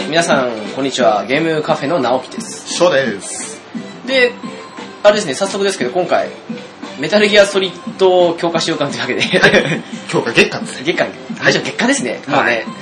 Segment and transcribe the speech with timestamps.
[0.00, 1.26] はい、皆さん、こんにちは。
[1.26, 2.72] ゲームカフェの直樹です。
[2.74, 3.60] そうです。
[4.06, 4.32] で、
[5.02, 6.30] あれですね、早速ですけど、今回、
[6.98, 9.22] メタルギアソリッド強化しようかというわけで、
[10.10, 10.84] 今日が月間ですね。
[10.88, 11.08] 月間、
[11.44, 12.22] 大丈夫、月間ですね。
[12.26, 12.72] もうはいね、も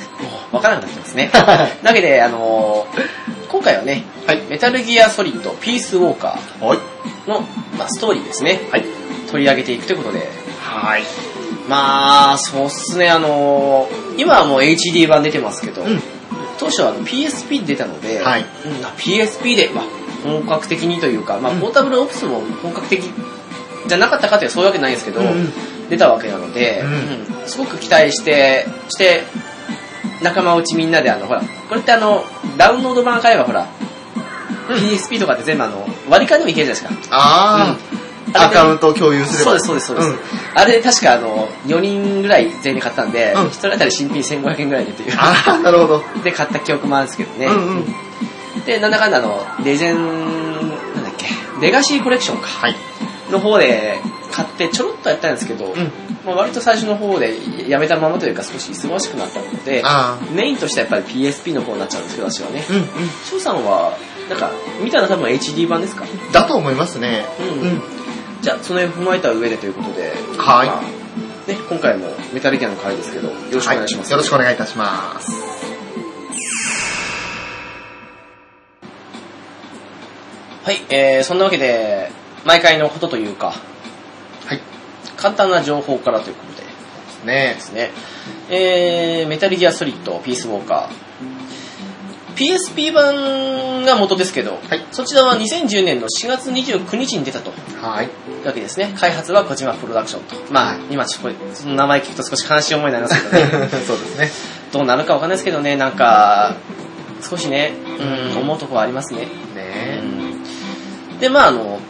[0.53, 1.29] うわからなくなってますね。
[1.32, 3.03] というわけで、あのー
[3.48, 4.43] 今回はね、はい。
[4.48, 6.79] メタルギアソリッドピースウォーカはい。
[7.26, 7.40] ーの、
[7.76, 8.61] まあ、ストーリーですね。
[8.71, 8.85] はい。
[9.29, 10.29] 取り上げていくということで、
[10.62, 11.03] はい。
[11.68, 16.00] まあ、そうっすね、あのー今はもう HD 版出てますけど、うん。
[16.58, 18.43] 当初は PSP で出たので、はい。
[18.43, 19.85] うんあ PSP で、まあ、
[20.25, 21.61] 本格的にというか、まあ、うん。
[21.61, 23.04] ポータブルオプスも本格的
[23.86, 25.53] じゃなかったかというとそういうわけないんですけど、うん
[25.89, 27.48] 出たわけなので、うんうん。
[27.48, 29.22] すごく期待して、して、
[30.22, 32.25] 仲間内みんなであの、ほら、これってあの、
[32.59, 33.67] ダウンロード版買えばほら、
[34.69, 37.17] PSP とかって全部あの、割り勘でもいけるじゃないですか。
[37.17, 39.59] あー、あ アカウントを共有すれば。
[39.59, 40.34] そうです、そうです、そうです。
[40.34, 45.15] んあれ確かあの、4人ぐらい全員で買ったんで、うん1人当たり新品1500円ぐらいでという。
[45.17, 46.03] あー、なるほど。
[46.23, 47.47] で買った記憶もあるんですけどね。
[47.47, 47.55] うん
[48.57, 48.65] うん。
[48.67, 49.97] で、なんだかんだあの、レジェン、
[50.95, 51.27] なんだっけ、
[51.61, 52.48] レガシーコレクションか。
[52.48, 52.77] はい。
[53.31, 54.01] の方で
[54.33, 55.92] 買ってちょろっとやったんですけど、うん。
[56.25, 57.37] まあ、割と最初の方で
[57.69, 62.65] やめたままというか少し忙しくなったので、あメインとしてはやっぱり PSP の方になっちゃうんですけど、私はね。
[62.67, 62.75] ー。
[62.75, 62.87] うん
[63.31, 63.92] 翔さんは、
[64.31, 64.51] なんか、
[64.83, 66.05] 見たの多分 HD 版ですか？
[66.05, 66.33] うん。
[66.33, 67.25] だと思いますね。
[67.39, 67.83] うんうん。
[68.49, 74.11] じゃあ、その辺踏まえた上でということで、はいまあね、今回もメタルギアの回ですけど、よろしくお願いします。
[74.11, 75.31] よろしくお願いいたします。
[80.65, 82.11] はい、えー、そんなわけで、
[82.47, 83.53] 毎回のことというか、
[84.47, 84.61] はい。
[85.19, 87.91] 簡単な情報からということでねですね。
[88.49, 91.08] えー、メタルギアソリッド、ピースウォーカー。
[92.39, 98.08] PSP 版が元ですけど、はいそちらは2010年の4月29日に出たというはい。
[98.47, 98.95] わけですね。
[98.96, 100.52] 開発は小島プロダクションと。
[100.52, 103.68] まあ、今ちょっとその名前聞くと少し悲しい思いになりますけどね。
[103.86, 104.30] そうですね。
[104.73, 106.57] どうなるかわかんないですけどね、なんか、
[107.29, 107.73] 少しね、
[108.33, 109.27] うん、思うとこはありますね。
[109.55, 110.02] ね
[111.20, 111.80] で、まああの、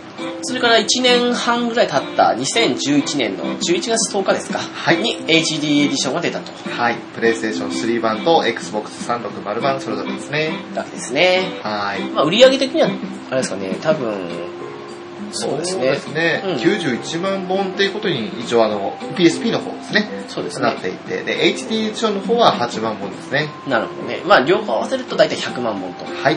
[0.43, 6.53] それから1年半ぐらい経った2011年の11月10日ですか、はいに HD エディションが出たと。
[6.71, 6.97] はい。
[7.15, 10.53] プレイステーション3版と Xbox360 版それぞれですね。
[10.75, 11.43] わけですね。
[11.63, 12.01] はい。
[12.11, 12.89] まあ売上的には、
[13.31, 14.49] あれですかね、多分、
[15.33, 15.83] そうですね。
[15.83, 16.43] そうですね。
[16.45, 20.25] うん91万本っていうことに一応あの PSP の方ですね。
[20.29, 20.63] そうですね。
[20.63, 23.49] なっていて、で、HD エディションの方は8万本ですね。
[23.67, 24.23] なるほどね。
[24.25, 26.05] まあ両方合わせると大体100万本と。
[26.05, 26.37] はい。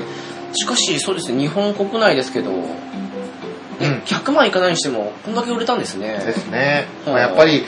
[0.53, 2.51] しかし、そうですね、日本国内ですけど、
[3.81, 6.19] うん100万いかないにしても、こんだけ売れたんですね。
[6.25, 6.88] ですね。
[7.06, 7.66] うんまあやっぱり、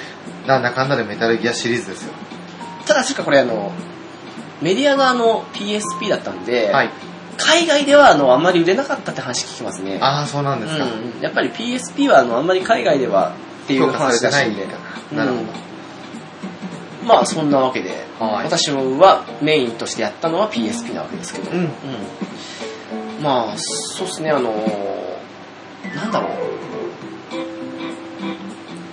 [0.48, 2.14] なんだかんだでメタルギアシリーズですよ。
[2.86, 3.72] ただしかこれあの、
[4.62, 6.90] メディアがあの PSP だったんで、はい。
[7.36, 9.98] 海外ではあのあんまり売れなかったって話聞きますね。
[10.02, 10.86] ああ、そうなんですか。
[10.86, 15.16] うん、やっぱり PSP はあのあんまり海外ではっていう話てないんでらしいんで。
[15.18, 15.74] なるほど。
[17.06, 21.70] まあそんなわけで、はい私はメインとしてやったのは PSP なわけですけど、うん
[23.22, 24.52] まあそうっすねあの
[25.96, 26.32] なんだろう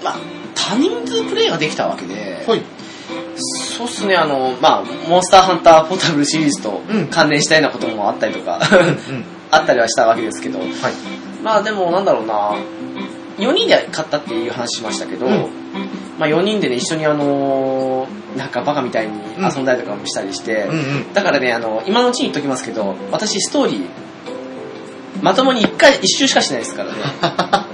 [0.05, 0.16] まあ
[0.55, 2.62] 多人数プレイができたわけで、はい。
[3.37, 9.25] そうっすねあのまあモンスターハンターポータブルシリーズとうん関連したようなこともあったりとか、うん。
[9.50, 10.71] あったりはしたわけですけど、はい。
[11.43, 12.55] まあでもなんだろうな
[13.38, 15.32] 4人で買ったっていう話しましたけど、うん
[16.19, 18.06] まあ4人でね一緒にあの
[18.37, 21.12] なんかバカみたいに遊んだりとかもしたりして、うんうん。
[21.15, 23.87] だからねあの今のうちに言っときますけど私ストーリー
[25.22, 26.98] まともに1回1周しかしないですからね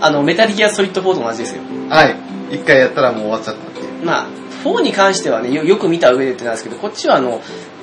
[0.00, 2.16] あのメタルギアソリッド4と同じですよはい。
[2.50, 4.04] 一回やったらもう終わっちゃったっていう。
[4.04, 4.26] まあ
[4.64, 7.40] 4に関してはねよよく見た上でってなんですけどこっちはあの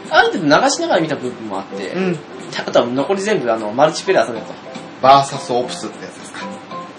[0.10, 2.20] ある程度流しながら見た部分もあって、うん。
[2.58, 4.54] あとは残り全部あのマルチプレイ遊んでたと
[5.02, 6.25] バーサスオプスってやつ。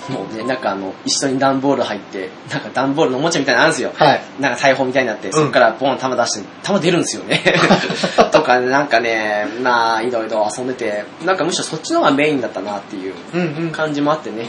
[0.09, 3.93] もうね、なんかあの、一緒に段ボール入って、なんか段ボールのおもちゃみたいなのあるんですよ。
[3.95, 4.21] はい。
[4.41, 7.43] なんか大砲みたいになって、そこからボン弾出して、弾出るんですよね。
[8.33, 13.73] とか、なんかね、まあ、いろいろ遊んでて、なんかむしろそっちの方がメインだったなっていう。
[13.73, 14.49] 感じもあってね。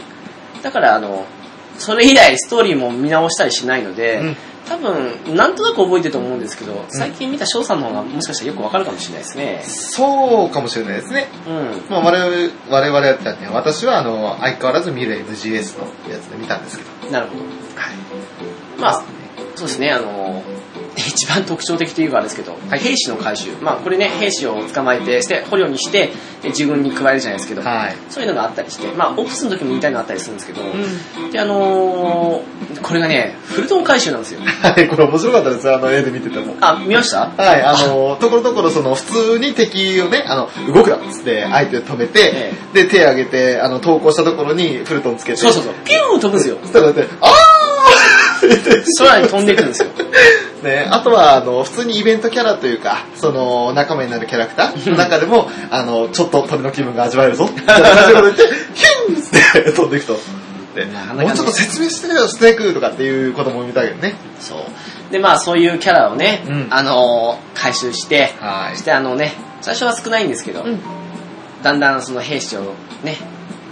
[0.62, 1.24] だから、あの、
[1.78, 4.36] それ以来ストーリーも見直したりしないので、うん
[4.68, 9.62] 多分、なんとなく覚えてると思うんですけど、最近見た翔さんの方がもしかしたらよくわかるかもしれないですね。
[9.64, 11.28] そうかもしれないですね。
[11.46, 11.82] うん。
[11.90, 17.12] まあ我々、我々やったね、私はあの、相変わらず見る MGS のやつで見たんですけど。
[17.12, 17.44] なるほど。
[17.44, 17.94] はい。
[18.78, 19.04] まあ、
[19.56, 20.42] そうですね、あの、
[20.96, 23.50] 一番特徴的というかあれですけど、兵士の回収。
[23.60, 26.10] まあ、これね、兵士を捕まえて、して捕虜にして、
[26.42, 27.96] で自分に加えるじゃないですけど、はい。
[28.10, 31.30] そういうのがあったりして、まあ、オプスの時も言いたいのがあったりするんですけど、うん。
[31.30, 32.42] で、あのー
[32.82, 34.40] これがね、フルトン回収なんですよ。
[34.40, 36.54] はい、これ面白かったですよ、あの絵で見てても。
[36.60, 37.30] あ、見ました？
[37.36, 39.02] はい、あの、ところどころその、普
[39.34, 46.58] 通に敵をね、あの、動くなっつって相手を止めて、えで、手挙げて、あの、投降したところにフルトンつけて、そうそうそう、ピューン飛ぶんですよ。
[46.62, 47.30] そしたらね、あー
[48.98, 49.88] 空に飛んでいくんですよ。
[50.62, 58.42] ね、あとは、あの、普通にイベントキャラというか、その、仲間になるキャラクターの中でも、あの、ちょっと鳥の気分が味わえるぞ、みたいな感じで言って、
[58.74, 60.12] ヒュンって 飛んでいくと。
[60.14, 64.14] もうちょっと説明してよ、スネークとかっていうことも見たけどね。
[64.38, 65.12] そう。
[65.12, 70.80] で、まあそういうキャラをね、うんあのー回収して、はしてあのね、最初は少ないんですけど、うん
[71.62, 73.16] だんだんその兵士をね、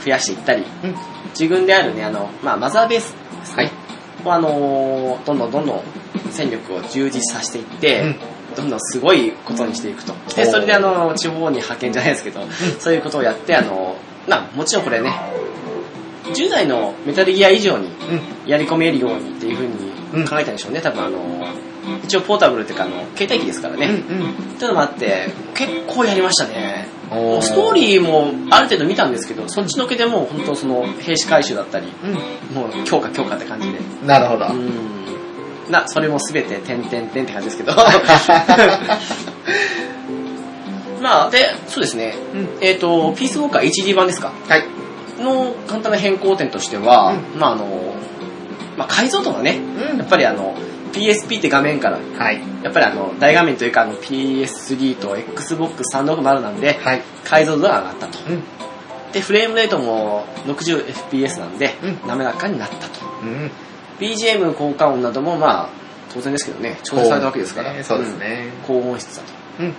[0.04, 0.94] 増やしていったり、うん
[1.38, 3.56] 自分であるね、あの、まあマザーベースですね。
[3.56, 3.85] はいを
[4.32, 5.80] あのーどんどんどんどん
[6.30, 8.16] 戦力を充実させていって、うん。
[8.56, 10.14] どんどんすごいことにしていくと。
[10.34, 12.40] で、それであの、地方に派遣じゃないですけど、
[12.78, 13.96] そういうことをやって、あの、
[14.28, 15.10] まあもちろんこれね、
[16.24, 17.88] 10代のメタルギア以上にう
[18.46, 18.50] ん。
[18.50, 19.62] やり込めるようにっていうふ
[20.14, 21.18] うに考えたんでしょうね、多分あの、
[22.04, 23.86] 一応ポータブルっていうかあの、携帯機ですからね。
[23.86, 23.94] うん。
[23.94, 24.30] うん。
[24.30, 26.88] っていうのもあって、結構やりましたね。
[27.40, 33.78] ストーリーもある程度見たんですけど、そっちのけでもう本当その兵士回収だったり、うもう強化強化って感じで。
[33.78, 34.06] ん。
[34.06, 34.46] なるほど。
[34.46, 35.70] うん。
[35.70, 37.72] な、それもすべて点々点って感じですけど。
[41.00, 42.16] まあ、で、そうですね。
[42.34, 42.48] うん。
[42.60, 44.32] えっ、と、ピースウォーカー HD 版ですか？
[44.48, 44.64] はい。
[45.20, 47.94] の簡単な変更点としては、うまああの、
[48.76, 49.58] まあ解像度がね、
[49.92, 50.54] うんやっぱりあの、
[50.96, 52.40] PSP って画面から、はい。
[52.62, 57.02] やっぱりあの、大画面というかあの PS3 と Xbox360 なんで、はい。
[57.24, 58.18] 解像度が上がったと。
[58.28, 58.42] うん。
[59.12, 63.06] で、フレームレートも 60fps なんで、うん滑らかになったと。
[63.22, 63.50] うん。
[63.98, 65.68] BGM 効果音などもまあ、
[66.12, 67.84] 当然ですけどね、調整されたわけですから。
[67.84, 68.52] そうですね。
[68.68, 69.32] うん高音質だと。
[69.60, 69.74] うん。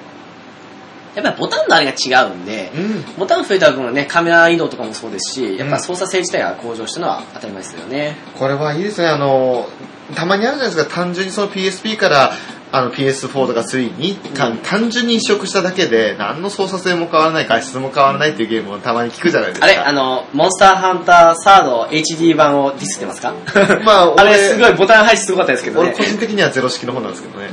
[1.16, 3.04] やっぱりボタンのあれが違うんで、うん。
[3.18, 8.18] ボタン増えた分ね、カメラ移動とかもそうですし、やっぱ操作性自体が向上したのは当たり前ですよね。
[8.38, 9.68] これはいいですね、あの、
[10.16, 12.34] たまにあるじゃないですか、単純にその PSP から
[12.72, 19.66] あの PS4 とか3に、たうん単純に移植しただけで、何の操作性も変わらない、画質も変わらないっていうゲームをたまに聞くじゃないですか。
[19.68, 23.34] あれ、あの、モンスターハンターサード HD 版をディスってますか？
[23.86, 26.04] まあ、 あれ俺すごいボタン配置すごかったですけどね俺個。
[26.04, 27.50] 人的にはゼロ式の方なんですけどね。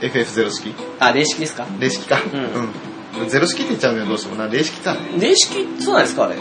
[0.00, 1.66] FF0 式あ、霊式ですか？
[1.78, 2.18] 零式か。
[2.32, 3.28] うんうん。
[3.28, 4.48] ゼロ式って言っちゃうんだよ、どうしてもな。
[4.48, 4.96] 零式か。
[5.18, 6.36] 霊式、そうなんですかあれ。
[6.36, 6.38] い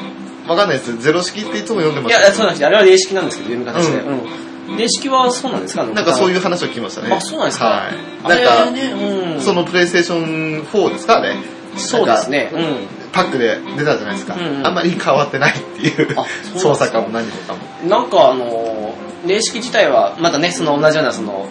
[0.47, 0.97] わかんないです。
[1.01, 3.97] ゼロ式っていつも読んでますや、そうなんですあれは霊式なんですけど、読み方して。
[3.99, 4.21] ううん。
[4.77, 5.83] 霊式はそうなんですか？
[5.85, 6.41] なんかそういうう。
[6.41, 7.13] 話を聞きましたね。
[7.15, 7.65] あ、そうなんですか？
[7.65, 7.93] はい。
[8.23, 8.81] あれなんか、ね、
[9.35, 9.41] うん。
[9.41, 11.17] そのプレイステーション4ですか？
[11.17, 11.35] あれ。
[11.77, 12.51] そうですね。
[12.53, 12.87] うん。
[13.11, 14.35] パックで出たじゃないですか。
[14.35, 16.15] うんうんあんまり変わってないっていう
[16.57, 17.59] 操作感も何もかも。
[17.89, 18.93] なんかあの、
[19.25, 21.49] 霊式自体は、またね、その同じようなその、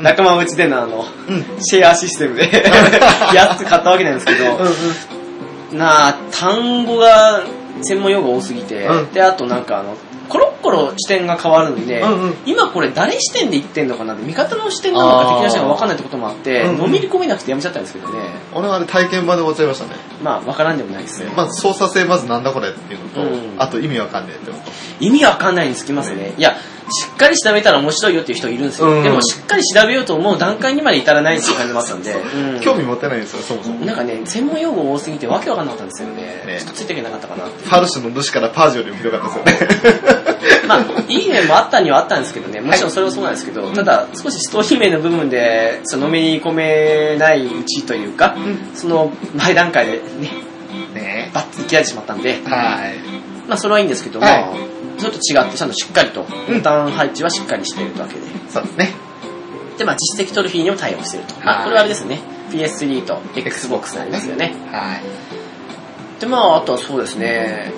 [0.00, 1.44] 仲間内でのあの、うん。
[1.60, 2.50] シェアシステムで
[3.34, 4.58] やって買ったわけなんですけど、
[5.76, 7.42] なあ、単語が
[7.82, 9.96] 専門用語多すぎて、うんで、あとなんかあの、
[10.28, 18.20] コロッコロ視点が変わるんで、うんうん今これ誰視点で言ってんのかなって、味方の視点なのか敵の視点が分かんないってこともあって、うんうんのめり込めなくてやめちゃったんですけどね、
[18.54, 19.92] 俺はあれ体験版で終わっちゃいましたね。
[20.22, 21.32] まあ分からんでもないですね。
[21.36, 24.70] まあ操作性まずなんだこれっていうのと、うんあと意味わかんねえってのと。
[25.00, 26.34] 意味わかんないにつきますね。
[26.36, 26.56] いや、
[26.90, 28.88] しっかり調べたら面白いよっていう人いるんですよ。
[28.88, 33.84] うんでもしっかり調べようと思う段階にまで至らないっていう感じもあったんで、う ん興味持ってないんですよ、そもそも。
[33.84, 36.44] なんかね、専門用語多すぎてわけわかんなかったんですよね。
[36.46, 40.28] ねちょっとついていけなかったかなファルシュの主からパージュよりもひどかったですよね。
[40.68, 48.36] まあ、いい面もあったにはあったんですけどね、もちろんそれはそうなんですけど、ただ、少しストーリー面の部分で、その飲み込めないうちというか、
[48.74, 50.00] その前段階でね、
[50.94, 52.38] ねバッと切られてしまったんで、はい。
[53.48, 54.50] まあそれはいいんですけど、はいまあ、
[54.98, 58.20] ちょっと違って、ちゃんとしっかりと、ボタン配置はしっかりしているわけで。
[58.48, 58.90] そうですね。
[59.78, 61.34] で、まあ実績トロフィーにも対応していると。
[61.40, 64.54] まあ、はいこれはあれですね、PS3 と Xbox になりますよね。
[64.70, 66.20] はい。
[66.20, 67.72] で、まあ、あとはそうですね、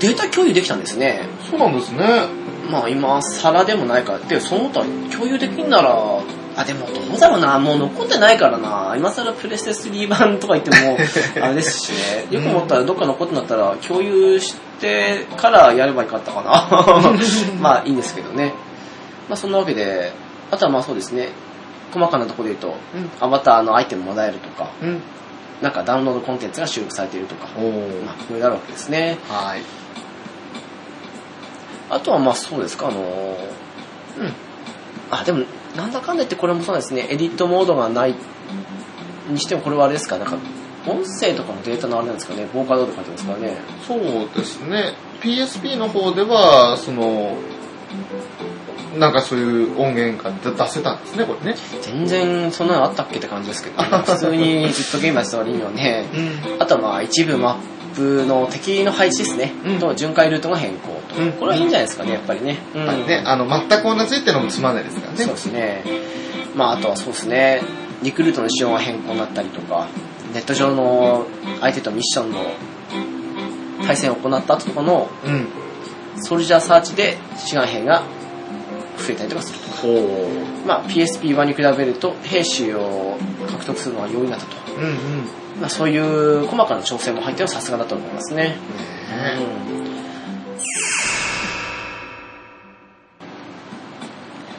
[0.00, 1.28] データ共有できたんですね。
[1.50, 2.46] そうなんですね。
[2.70, 6.22] まあ今更でもないからでそう思ったら共有できんなら
[6.56, 10.96] あでもどうだろうなもう残ってないからな今更プレステ3版とか言っても
[11.44, 14.65] あれですしねよく思ったらどっか残ってんだったら共有して
[15.36, 16.68] からやればよかったかな
[17.60, 18.54] まあいいんですけどね
[19.28, 20.12] まあそんなわけで
[20.50, 21.30] あとはまあそうですね
[21.92, 24.88] 細かなところで言うとアバターのアイテムもらえるとかうん。
[24.88, 25.02] うん。
[25.62, 27.48] なんかダウンロードコンテンツが収録されているとか。
[27.56, 29.62] まあいろいろあるわけですねはい。
[31.88, 33.02] あとはまあそうですか、あのー
[34.20, 34.32] うん。
[35.10, 35.44] あ、でも、
[35.76, 38.14] なんだかんだ言ってこれもそうなんですね、エディットモードがない
[39.28, 40.36] にしてもこれはあれですか、なんか、
[40.86, 43.56] 音声とかのデータのあれなんですかね、ボーカロード書いてますからね。
[43.86, 44.94] そうですね。
[45.20, 47.36] PSP の方では、その、
[48.98, 51.56] なんかそういう音源が出せたんですね、これね。
[51.82, 56.62] 全然そんなのあったっけって感じですけど、ね、 普通にずっとゲームやってた割にはね、うん。
[56.62, 57.58] あとはまあ一部マ
[57.92, 62.58] ップの敵の配置ですね、うんと巡回ルートの変更と、うんこれはいいんじゃないですかね、やっぱりね。
[62.74, 65.18] うんね、あの、全く同じってのもつまんないですからね。
[65.18, 65.84] そうですね。
[66.54, 67.62] まあ、あとはそうですね、
[68.02, 69.88] リクルートの仕様が変更になったりとか、
[70.32, 71.26] ネット上の
[71.60, 72.44] 相手とミッションの
[73.86, 75.48] 対戦を行った後とかのうん。
[76.22, 78.02] ソルジャーサーチで志願兵が
[78.96, 79.68] 増えたりとかすると。
[79.82, 79.88] ほ
[80.64, 80.66] う。
[80.66, 84.74] まあ PSP1 に比べると兵士を獲得するのは容易だったと。
[84.74, 84.92] うんうん。
[84.92, 84.96] ね
[85.60, 88.56] まあそういう細かな調整も入ってはさすがだと思いますね。
[89.10, 89.38] え
[89.70, 89.86] うん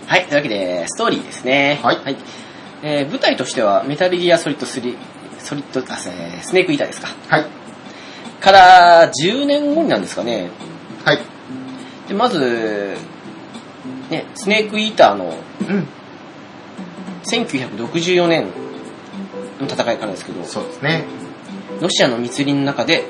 [0.07, 1.81] はい、というわけで、ストーリーですね。
[1.83, 2.17] はい
[2.81, 4.95] えー舞台としては、メタルギアソリッド3、
[5.47, 7.07] ソリッド、あ、えースネークイーターですか。
[7.29, 7.45] はい。
[8.41, 10.49] から、10年後になんですかね。
[11.05, 11.19] はい。
[12.09, 12.97] で、まず、
[14.09, 15.87] ね、スネークイーターのうん。
[17.23, 18.47] 1964年
[19.61, 21.05] の戦いからですけど、そうですね。
[21.79, 23.05] ロシアの密林の中で、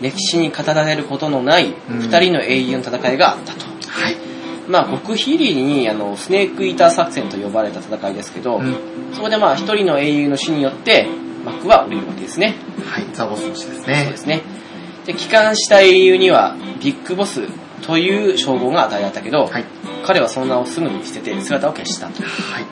[0.00, 3.66] 歴史に語られることのないうん二人の英雄の戦いがあったと。
[3.90, 4.16] はい。
[4.66, 8.76] まあ、極秘裏にあのスネークイーター作戦と呼ばれた戦いですけど、うん。
[9.12, 11.06] そこでまあ一人の英雄の死によって
[11.66, 12.54] 幕は降りるわけですね。
[12.84, 13.06] はい。
[13.12, 14.16] ザボスの死ですそうねで。
[14.16, 14.42] すね。
[15.04, 17.42] で、帰還した英雄にはビッグボス
[17.82, 19.64] という称号が与えられたけど、はい。
[20.04, 22.22] 彼はその名をすぐに捨てて姿を消したと。
[22.22, 22.64] はい。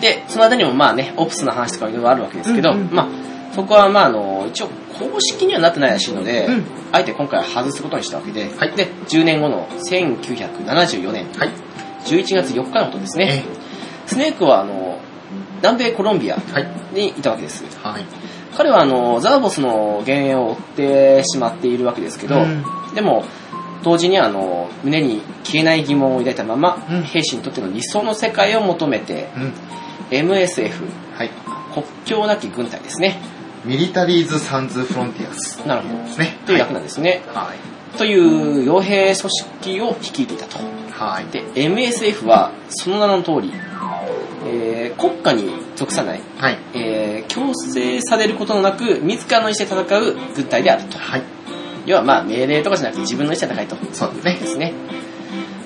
[0.00, 11.50] で、その間にもまあね、オプスの話とかいろいろあるわけですけど、うんうんまあ、そこはまああの、一応公式にはなってないらしいので、うんあえて今回は外すことにしたわけで、はいで、10年後の1974年、はい。
[12.04, 13.44] 11月4日のことですね。
[13.46, 13.62] え
[14.06, 14.91] スネークはあの、
[15.62, 16.66] 南米コロンビアはい。
[16.92, 17.64] にいたわけです。
[17.82, 18.04] はい。
[18.56, 22.64] 彼はあの、ザーボスの幻影を追ってしまっているわけですけど、うん
[22.94, 23.24] でも、
[23.82, 29.52] 同時にあの、胸に消えない疑問を抱いたまま、うん兵士にとっての理想の世界を求めて、うん。
[30.10, 30.72] MSF、
[31.16, 31.30] はい。
[31.72, 33.18] 国境なき軍隊ですね。
[33.64, 36.04] ミリタリーズ・サンズ・フロンティアスなるほど。
[36.04, 36.36] ですね。
[36.44, 37.22] という役なんですね。
[37.28, 37.96] はい。
[37.98, 40.58] という傭兵組織を率いていたと。
[40.90, 41.26] はい。
[41.32, 43.52] で、MSF はその名の通り、
[44.46, 46.58] えー国家に属さない、はい。
[46.74, 50.98] えー強制されることのなく、自らの意思で戦う軍隊であると。
[50.98, 51.22] はい。
[51.86, 53.76] 要はまあ命令とかじゃなくて自分の意思で戦いと。
[53.92, 54.46] そうですねで。
[54.46, 54.72] すね。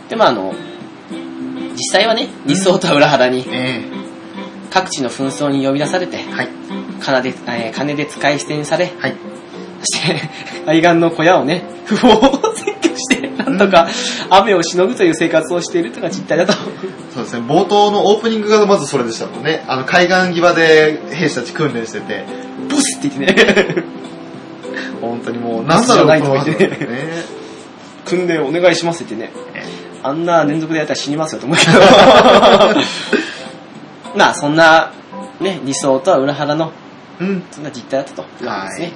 [0.09, 0.55] で、まああの、
[1.73, 3.83] 実際はね、理想とは裏腹に、え
[4.71, 6.49] 各地の紛争に呼び出されて、えはい。
[7.01, 9.17] 金で、えー金で使い捨てにされ、はい。
[9.83, 10.21] そして、
[10.67, 13.89] 愛玩の小屋をね、不法占拠して、なんとか
[14.31, 16.53] 雨をしのぐという生活をしているというのが実態だと。
[16.53, 17.47] そうですね。
[17.47, 19.65] 冒頭のオープニングがまずそれでしたもんね。
[19.69, 22.25] あの、海岸際で兵士たち訓練してて、
[22.69, 23.85] ボスって言ってね、
[25.01, 27.25] 本当にもう、なんだろう、ないことのか言ってねね。
[28.05, 29.65] 訓練お願いしますってね、え
[30.03, 31.73] あんな連続でやったら死にますよと思うけど。
[34.17, 34.93] まあ、そんな、
[35.41, 36.73] ね、理想とは裏腹の、
[37.21, 37.43] えうん。
[37.51, 38.87] そんな実態だったというわけですね。
[38.87, 38.95] はい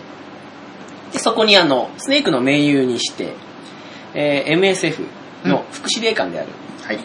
[1.13, 3.35] で、そこにあの、スネークの盟友にして、
[4.15, 5.07] えー MSF
[5.45, 6.49] の副司令官である、
[6.83, 6.97] はい。
[6.97, 7.03] ね、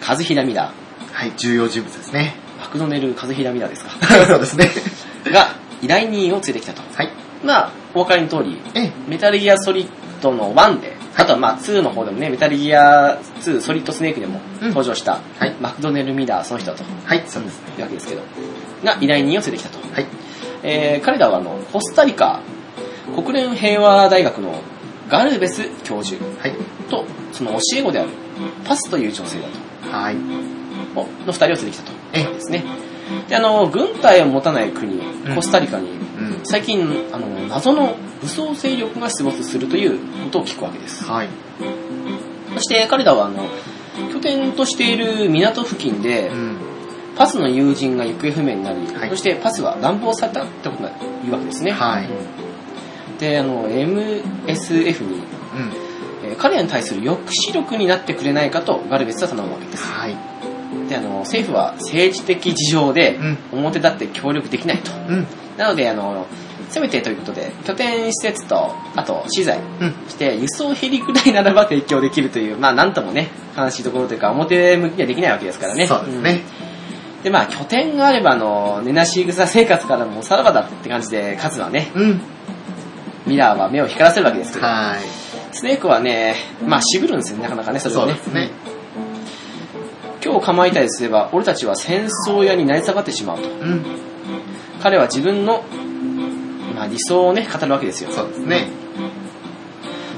[0.00, 0.72] カズヒラミラ
[1.12, 2.34] はい、重要人物ですね。
[2.58, 3.90] ー、マクドネルカズヒラミラーですか
[4.26, 4.70] そうですね。
[5.32, 5.48] が、
[5.82, 6.82] 依頼人を連れてきたと。
[6.94, 7.10] はい。
[7.42, 9.88] まあ、お分かりの通り、ええメタルギアソリッ
[10.20, 15.54] ドの1で、あとはまあ2の方でもね、メタルギア2ソリッドスネークでもうん登場した、はい。
[15.60, 17.62] マクドネル・ミラー、その人だとはい、そうです。
[17.78, 18.22] いうわけですけど、
[18.84, 19.78] が依頼人を連れてきたと。
[19.94, 20.06] はい。
[20.62, 22.40] えー彼らはあの、コスタリカ
[23.14, 24.60] 国連平和大学の
[25.08, 26.54] ガルベス教授はい。
[26.90, 28.10] と、その教え子である
[28.64, 29.90] パスという女性だと。
[29.90, 30.16] はい。
[30.94, 31.92] おの二人を連れてきたと。
[32.12, 32.64] ええですね。
[33.28, 36.40] で、あの、軍隊を持たない国、うんコスタリカに、うん。
[36.44, 41.04] 最近、あの、謎の武装勢力が出没するということを聞くわけです。
[41.04, 41.28] はい。
[42.54, 43.48] そして彼らは、あの、
[44.12, 46.56] 拠点としている港付近でう、ん。
[47.16, 50.90] パスの友人が行方不明になり、はいそしてパスは乱暴されたってことが
[51.22, 51.72] 言うわけですね。
[51.72, 52.45] はいうん
[53.18, 55.22] で、あの、MSF に、うん。
[56.24, 59.84] えー彼らに対する抑止力になってくれないかとガルベスは頼むわけです。
[59.84, 60.16] はい。
[60.88, 63.16] で、あの、政府は政治的事情で
[63.52, 63.58] うん。
[63.64, 64.90] 表立って協力できないと。
[65.08, 65.26] うん。
[65.56, 66.26] なので、あの、
[66.68, 69.94] せめてということで、拠点施設と、あと資材、うん。
[70.06, 75.86] そして輸送ヘリぐらいならば提供できるという、まあなんともね、悲しいところというか、表向きにはできないわけですからね。
[75.86, 76.44] そうですね。
[76.60, 76.66] うん
[77.22, 82.20] で、まあ拠点があれば、あの、寝なし草生活からもさらばだって感じで、数はね、うん。
[83.26, 84.98] ミラーは目を光らせるわけですけど、はい。
[85.52, 88.12] スネークはね、まあ渋るんですよね、なかなかね、それそをね。
[88.12, 88.50] うですね。
[90.24, 93.48] 今日構えたりすれば、俺たちは戦争屋になり下がってしまうと。
[93.48, 93.84] うん。
[94.82, 95.64] 彼は自分の、
[96.74, 98.10] まあ理想をね、語るわけですよ。
[98.10, 98.68] そうですね。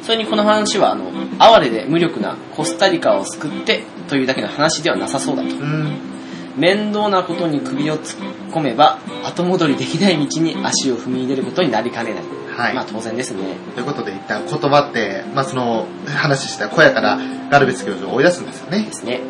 [0.03, 5.49] それにこの話は、あの、哀れで無力なコスタリカを救ってというだけの話ではなさそうだと。
[5.49, 5.99] うん。
[6.57, 12.38] 面倒なことに首を突っ込めば、後戻りできない道に足を踏み入れることになりかねない。
[12.59, 12.75] はい。
[12.75, 13.57] まあ当然ですね。
[13.75, 17.19] ということで一旦言葉って、まあその話した小屋から
[17.51, 18.93] ガルベス教授を追い出すんですよねで。
[18.93, 19.21] すね。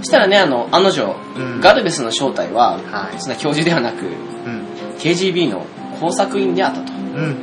[0.00, 3.20] そしたらね、あの、案の定、うんガルベスの正体は、はい。
[3.20, 4.66] そんな教授ではなく、うん。
[4.98, 5.66] KGB の
[6.00, 6.92] 工作員であったと。
[6.92, 7.36] うん。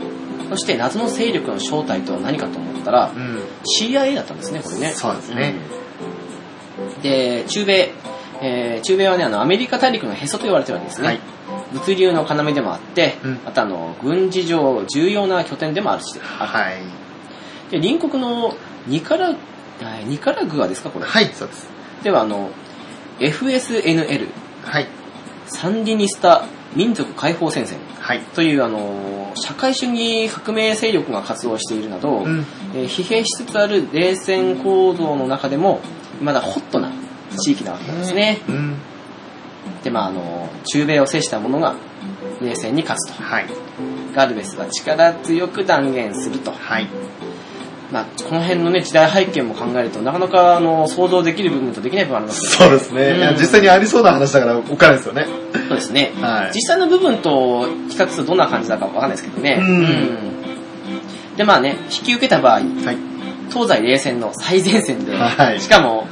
[0.49, 3.43] そして謎の勢力の正体とは何かと思うったら、うん。
[3.79, 4.93] CIA だったんですね、これね。
[4.93, 5.55] そうですね
[6.95, 7.91] うんで、中米、
[8.41, 11.07] えー中米はね、あの、アメリカ大陸のへそと言われてるわけですね。
[11.07, 11.19] はい
[11.73, 16.81] 物流の要でもあって、うんあとあの、軍事上重要な拠点でもあるし、はい。
[17.71, 18.55] で隣国の
[18.88, 19.35] ニカラ、あ
[20.05, 21.05] ニカラグアですか、これ？
[21.05, 21.69] はい、そうです。
[22.03, 22.49] では、あの、
[23.19, 24.29] FSNL、
[24.63, 24.88] はい。
[25.45, 26.45] サンディニスタ
[26.75, 28.19] 民族解放戦線はい。
[28.35, 32.45] という、あの、社会主義革命勢力が活動しているなど、うん。
[32.75, 35.81] えー疲弊しつつある冷戦構造の中でも、
[36.21, 36.91] まだホットな
[37.38, 38.39] 地域なわけなんですね。
[38.47, 38.75] うん。
[39.83, 41.75] で、まあ、あの、中米を制した者が
[42.41, 43.24] 冷戦に勝つと。
[43.24, 43.45] はい。
[44.13, 46.51] ガルベスは力強く断言すると。
[46.51, 46.88] はい。
[47.91, 53.36] まあ、この辺のね、時代背景も考えると、なかなか、あの、想像できる部分とできない部分ありますそうですね。
[53.39, 55.25] 実際にありそうな話だからおっかないですよね。
[55.67, 56.12] そうですね。
[56.21, 59.57] はい実際の部分と比較するとどんな感じだかわかんないですけどね。
[59.59, 60.29] うんうん
[61.36, 62.63] で、まあね、引き受けた場合、はい。
[63.50, 66.07] 東西冷戦の最前線で、はいしかも、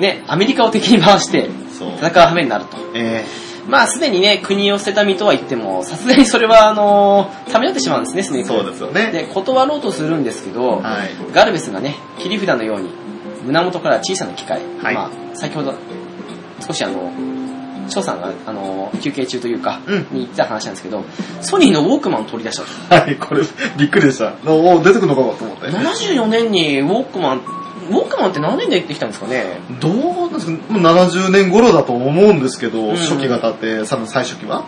[0.00, 1.50] ね、アメリカを敵に回して。
[1.84, 2.76] 戦う羽目になると。
[2.94, 3.24] え
[3.68, 9.12] まあ、すでにね、国を捨てた身とは言っても、さすがにそれは、あのー、ためらってしまうんですね、スネーー、クはそうですよね。
[9.12, 11.32] で、断ろうとするんですけど、はい。
[11.34, 12.88] ガルベスがね、切り札のように、
[13.44, 15.74] 胸元から小さな機械、はいまあ、先ほど、
[16.66, 17.12] 少しあの、
[17.88, 21.04] 翔さんが、あの、休憩中というか、うんに言った話なんですけど、
[21.40, 23.02] ソニーのウォークマンを取り出したと。
[23.02, 23.42] はい、これ、
[23.78, 24.34] びっくりでした。
[24.50, 25.66] お出てくるのかと思って。
[25.66, 27.42] 74年にウォークマン、
[27.88, 29.60] ウォークマンって何年でできたんですかね？
[29.80, 30.72] どうなんですか？
[30.72, 34.64] もう70年頃だと思うんですけど、うん初期型って、多分最初期は？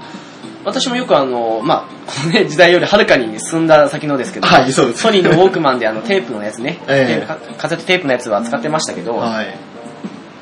[0.64, 5.00] 私もよくあの、まあ、このね、時代よりはるかに進んだ先のですけど、はい、そうです。
[5.00, 9.56] ソニーのウォークマンであのテープのやつね、えーカセットテープのやつは使ってましたけど、はい。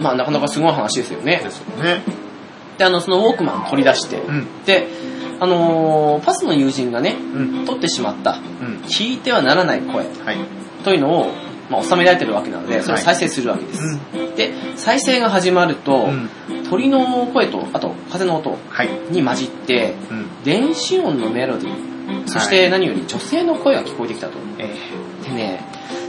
[0.01, 1.51] まあなかなかすごい話ですよねで。
[1.51, 2.03] すよね。
[2.79, 4.47] で、あの、そのウォークマン取り出して、うん。
[4.65, 4.89] で、
[5.39, 7.65] あのーパスの友人がね、うん。
[7.65, 8.79] 取ってしまった、うん。
[8.89, 10.39] 聞いてはならない声はい。
[10.83, 11.33] というのを、
[11.71, 13.99] まあ、収められてるわけなので、それを再生するわけです。
[14.37, 16.31] で、再生が始まると、うん。
[16.69, 18.89] 鳥の声と、あと風の音はい。
[19.11, 20.27] に混じって、うん。
[20.45, 24.35] 電子音のメロディー、そして何より女性の声が聞こえてきたと。
[24.59, 24.75] え
[25.29, 25.61] でね、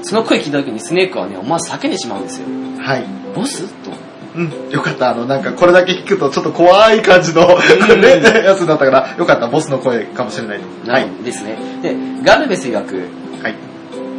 [0.04, 2.48] その声聞いた時にスネークはね、思わず叫んでしまうんですよ。
[2.48, 3.06] ー、はい。
[3.36, 3.68] ボス？
[3.84, 3.92] と。
[4.36, 4.70] うん。
[4.70, 5.10] よかった。
[5.10, 9.48] あの、なんか、これだけ聞くと、ちょっと怖い感じの、やつだったから、よかった。
[9.48, 10.60] ボスの声かもしれない。
[10.60, 11.24] はないい。
[11.24, 11.58] ですね。
[11.82, 13.06] で、ガルベス曰く、はい。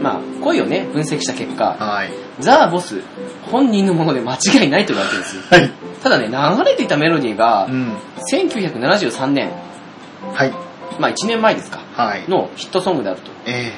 [0.01, 2.11] まあ、声をね、分析した結果、はい。
[2.41, 3.03] ザ・ボス、
[3.51, 5.43] 本人のもので間違いないと言われてるんですよ。
[5.51, 5.71] はい。
[6.03, 7.97] ただね、流れていたメロディーがう、ん。
[8.33, 9.51] 1973年、
[10.33, 10.53] はい。
[10.99, 12.29] まあ1年前ですか、はい。
[12.29, 13.31] のヒットソングであると。
[13.47, 13.73] え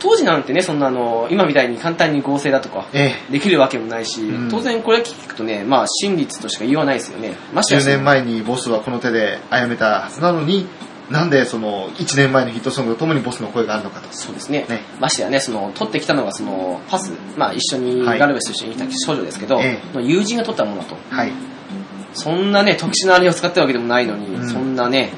[0.00, 7.36] 当時なんてね、そんなあの、今みたいに簡単に合成だとか、ー、えできるわけもないし、うん当然これ聞くとね、まあ真実としか言いようがないですよね。
[7.54, 10.66] ましてー、や10年前にボスはこの手で殺めたはずなのに、
[11.10, 14.08] なんでその、1年前のヒットソングとともにボスの声があるのかと。
[14.12, 14.64] そうですね。
[14.68, 20.96] ねましてやね、その、撮ってきたのがその、パス、まあ一緒に、はいガルベスと一緒にいた少女ですけど、えの友人が撮ったものだと。
[21.10, 21.32] はい。
[22.14, 25.12] そんなね、特殊なあれを使ってるわけでもないのに、うんそんなね、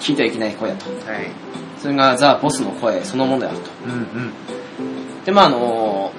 [0.00, 0.90] 聞いてはいけない声だと。
[0.90, 1.30] はい。
[1.78, 3.70] それがザ・ボスの声そのものであると。
[3.86, 5.24] うんうん。
[5.24, 6.12] で、まああの、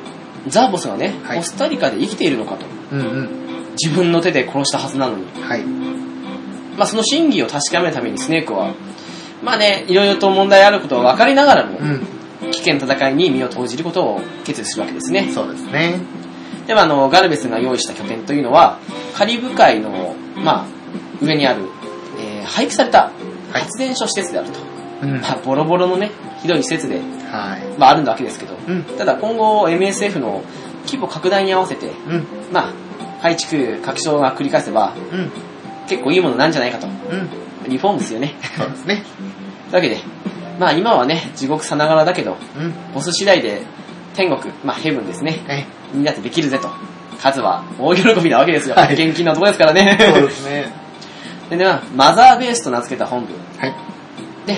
[0.47, 2.65] ザ・ボスがね、はいコスタリカで生きているのかと。
[2.91, 3.30] うんうん。
[3.82, 5.26] 自分の手で殺したはずなのに。
[5.41, 5.63] はい。
[6.78, 8.74] まあその真偽を確かめるためにスネークは、
[9.43, 12.08] まあね、いろいろと問題あることは分かりながらも、うん。
[12.51, 15.30] 危険な戦いに身を投じることを決意するわけですね。
[15.34, 15.99] そうですね。
[16.67, 18.80] ではあの、ガルベスが用意した拠点というのは、
[19.15, 20.65] カリブ海の、まあ、
[21.21, 21.65] 上にある、
[22.19, 24.60] えー廃棄されたはい発電所施設であると。
[25.04, 25.21] うん。
[25.21, 27.80] まあ、ボロボロのね、ひどい施設で、はい。
[27.80, 28.84] まあ、あるわけですけど、うん。
[28.84, 30.43] ただ今後 MSF の
[30.86, 32.25] 規模拡大に合わせて、うん。
[32.51, 32.73] まあ、
[33.21, 35.32] 配築、拡張が繰り返せば、うん。
[35.88, 36.88] 結構いいものなんじゃないかと。
[37.63, 37.71] うん。
[37.71, 38.36] リフォームですよね。
[38.58, 39.04] そうですね。
[39.69, 40.00] というわけで、
[40.60, 42.74] まあ今はね、地獄さながらだけど、うん。
[42.93, 43.62] ボス次第で
[44.15, 45.65] 天国、まあヘブンですね、はい。
[45.93, 46.69] みんなでできるぜと。
[47.21, 48.76] 数は大喜びなわけですよ。
[48.76, 49.97] はい現金のとこですからね。
[50.00, 50.74] そうですね。
[51.52, 53.34] でね、マザーベースと名付けた本部。
[53.58, 53.76] はい。
[54.47, 54.58] で、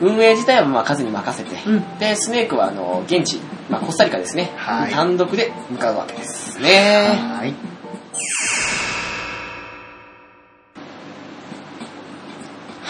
[0.00, 7.08] 運営自体はまあ数に任せて、うんで、スネークはあの、現地、まあコスタリカですね、はい単独で向かうわけですね。
[7.38, 7.54] はい。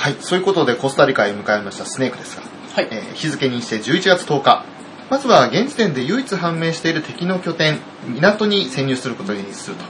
[0.04, 0.16] はい。
[0.20, 2.42] そういうことでコスタリカへ向かいましたスネークですが、
[2.74, 2.88] はい。
[2.90, 4.66] えー日付にして11月10日。
[5.08, 9.84] まずは現時点で唯一判明している敵の拠点、港に潜入することにすると。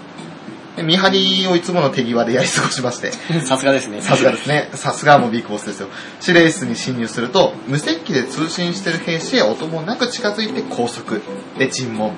[0.76, 3.10] で見張りをいつもの手際でやり過ごしまして、
[3.42, 4.02] さすがですね。
[4.02, 4.70] さすがですね。
[4.74, 5.88] さすがもうビッグボスですよ。
[6.24, 11.18] 指令室に侵入すると、無接機で通信してる兵士へ音もなく近づいて拘束。
[11.58, 12.12] で、尋問。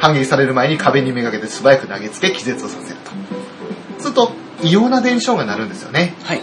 [0.00, 2.96] 反撃される前に壁にめがけて素早く投げつけ気絶をさせる
[3.96, 4.02] と。
[4.02, 4.32] すると、
[4.62, 6.14] 異様な電子音が鳴るんですよね。
[6.24, 6.42] はい。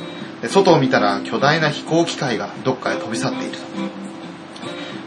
[0.49, 3.58] 外を見たら巨大な飛行機械がどっかへ飛び去っていると。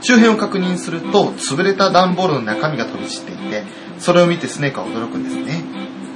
[0.01, 3.65] 周辺を確認すると、潰れた段ボールの中身が飛び散っていて、
[3.99, 5.65] それを見てスネークは驚くんですね。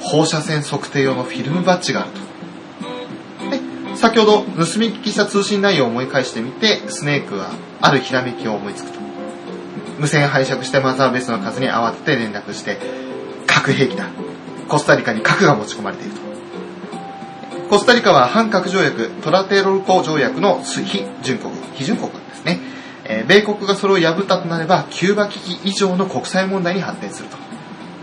[0.00, 3.50] 放射線測定用のフィルムバッジがあると。
[3.50, 4.46] で、先ほど盗
[4.78, 9.00] み聞きした通信内容を思い返してみて、スネークはあるひらめきを思いつくと。
[9.98, 12.78] 無線拝借してまた別の数に慌てて連絡して、
[13.46, 14.06] 核兵器だ。
[14.68, 16.31] コスタリカに核が持ち込まれていると。
[17.72, 22.60] コスタリカは反核条約、トラテロルコ条約の非準国、非準国ですね。
[23.06, 27.38] えー米国がそれを破ったとなれば、キューバ危機以上の国際問題に発展すると。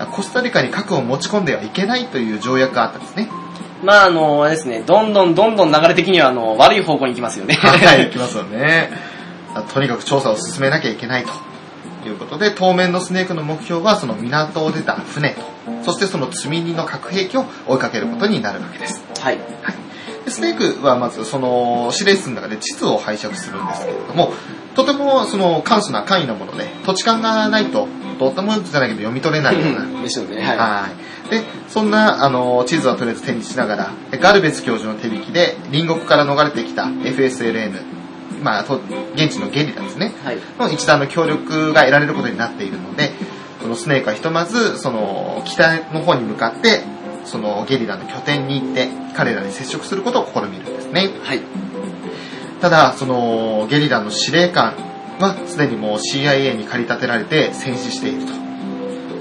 [0.08, 3.30] コスタリカに核を持ち込んではいけないという条約があったんですね。
[3.84, 7.54] まあ、あの、あれですね、どんどんどんどん流れ的には、あの、悪い方向に行きますよね。
[7.54, 8.90] はい、 行きますよね。
[9.72, 11.32] とにかく調査を進めなきゃいけないと
[12.10, 15.42] いうことで、当面のスネークの目標は、その港を出た船と、
[15.84, 19.04] そしてその積み荷の核兵器を追いかけることになるわけです。
[19.20, 19.38] はい。
[19.38, 24.34] はい、でスネークはまずその指令室の中で地図を拝借するんですけれども
[24.76, 27.88] とてもその簡素な簡易なもので土地勘がないと
[28.20, 30.42] とってもじゃないけど読み取れないようなでしょうね。
[30.42, 30.58] はい。
[30.58, 31.32] はい。
[31.32, 37.99] で、そんな、あの、地図はとりあえず手にしながら、ガルベツ教授の手引きで、隣国から逃れてきた FSLN、
[38.42, 38.82] まあ、と
[39.16, 40.38] 現地のゲリラですね、はい。
[40.58, 43.12] の一段の協力が得られることになっているので、
[43.62, 46.82] そのスネークはひとまず、その、北の方に向かって、
[47.26, 51.10] そのゲリラの拠点に行って、彼らに接触することを試みるんですね。
[51.24, 51.42] はい。
[52.62, 54.76] ただ、そのゲリラの司令官
[55.20, 58.34] はすでにもう CIA に駆り立てられて戦死していると。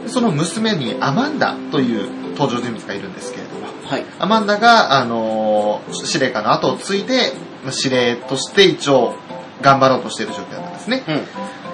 [0.04, 4.04] でその娘にアマンダという登場人物がいるんですけれども、はい。
[4.18, 9.14] アマンダが、あの司令官の後を継いで、まあ司令として一応
[9.62, 11.04] 頑張ろうとしている状況だったんですね。
[11.08, 11.12] う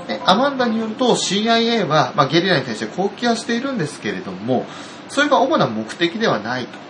[0.04, 0.06] ん。
[0.06, 4.66] でアマンダによると CIA は、まあ、ゲリラに対して攻撃はしているんですけれども、
[5.08, 6.84] それが主な目的ではないと。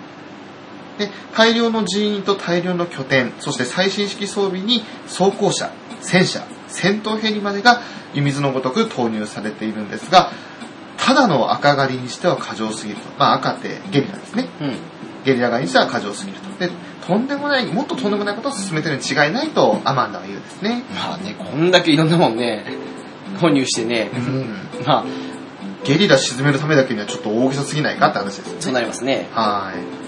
[0.98, 7.80] で、大量の人員と大量の拠点、そして最新式装備に装甲車、戦車、戦闘ヘリまでが
[8.14, 10.30] 湯水のごとく投入されているんですが、
[10.96, 13.08] ただの赤狩りにしては過剰すぎると。
[13.18, 14.48] まあ赤ってゲリラですね。
[14.60, 14.76] うん。
[15.24, 16.58] ゲリラ狩りにしては過剰すぎると。
[16.58, 16.70] で、
[17.06, 20.82] とんでもない、もっととんでもないことを進めてるに違いないとアマンダは言うんですね。
[20.94, 22.64] まあね、こんだけいろんなもんね、
[23.38, 24.84] 購入してね、うん。
[24.86, 25.04] まあ、
[25.84, 28.74] ゲリラ沈めるためだけにはちょっと大げさすぎないかって話ですよそうね。
[28.74, 29.28] なりますね。
[29.32, 30.04] はい。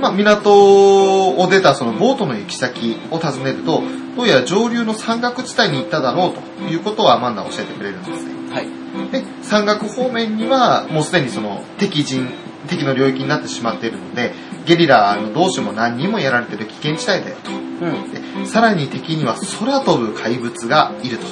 [0.00, 3.82] まあ、港を出たそのボートの行き先を尋ねると、
[4.16, 8.34] どうやら上流の山岳地帯に行っただろうということをアマンダは教えてくれるんですね。
[8.50, 8.68] はい。
[9.12, 12.30] で、山岳方面にはもうすでにその敵陣、
[12.68, 14.32] 敵の領域になってしまっているので、
[14.66, 17.50] ゲリラの同士も何人もやられている危険地帯だよと。
[17.50, 18.10] うん。
[18.42, 21.26] でさらに敵には空飛ぶ怪物がいると。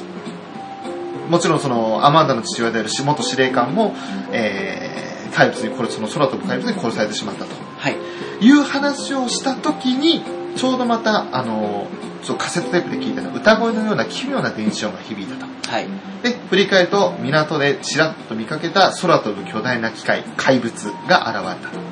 [1.28, 3.94] もちろんそのアマンダの父親である元司令官も、
[4.32, 7.96] えー、怪物に殺その空飛ぶ怪物に殺されてしまったとはい。
[8.40, 10.22] いう話をした時に、
[10.56, 11.86] ちょうどまた、あの、
[12.22, 15.46] そうカセットテープで聞いたの歌声のような奇妙な電子音が響いたと。
[15.70, 15.88] はい。
[16.22, 20.72] で、振り返ると港でちらっと見かけた空飛ぶ巨大な機械、怪物
[21.08, 21.91] が現れたと。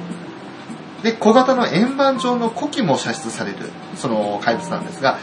[1.03, 5.19] で、小型の円盤状の古希も射出される、その怪物なんですが、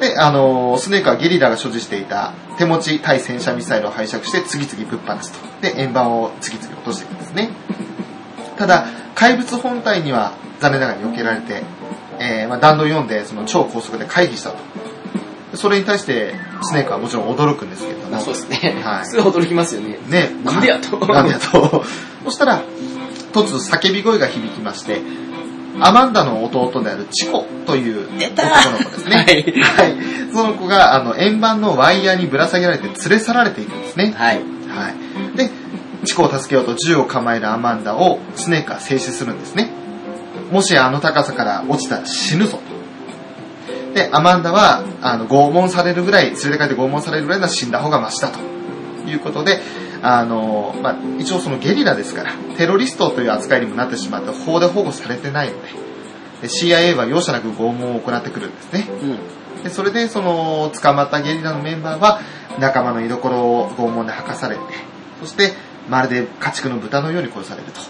[0.00, 5.38] で、あの、スネークはゲリラが所持していた手持ち対戦車ミサイルを拝借して次々ぶっ放すと。
[5.62, 7.50] で、円盤を次々落としていくんですね。
[8.58, 11.62] ただ、怪物本体には残念ながら避けられて、
[12.18, 14.56] えーまあ、弾道読んでその超高速で回避したと。
[15.52, 18.82] でそれに対してスネークはもちろん驚くんですけれどもまあ、そうですね。
[18.82, 19.98] はいすぐ驚きますよね。
[20.08, 21.84] ね、なんでやとなんでやと。
[22.24, 22.62] そしたら、
[23.36, 25.00] 突如叫び声が響きまして、
[25.78, 29.16] アマンダの弟であるチコという男の子ですね。
[29.16, 30.32] はいはい。
[30.32, 34.14] その子が、あの、円盤のワイヤーにぶら下げられて連れ去られていくんですね。
[34.16, 34.36] はい。
[34.68, 34.90] は
[35.34, 35.36] い。
[35.36, 35.50] で、
[36.04, 39.70] チコを助けようと銃を構えるアマンダをスネークは静止するんですね。
[40.50, 42.76] もしあの高さから落ちたら死ぬぞと。
[43.94, 48.38] で、アマンダは、あの、拷問されるぐらい、連れて帰って拷問されるぐらいなら死んだ方がマシだと
[49.08, 49.60] いうことで、
[50.02, 55.68] あの、まあ、一応そのゲリラですから、テロリストという扱いにもなってしまって法で保護されてないので、
[56.42, 58.86] で CIA は容赦なく拷問を行ってくるんですね。
[58.88, 59.46] うん。
[59.62, 62.20] でそれでその捕まったゲリラのメンバーは
[62.58, 64.62] 仲間の居所を拷問で吐かされて
[65.20, 65.52] そして
[65.88, 67.80] まるで家畜の豚のように殺されると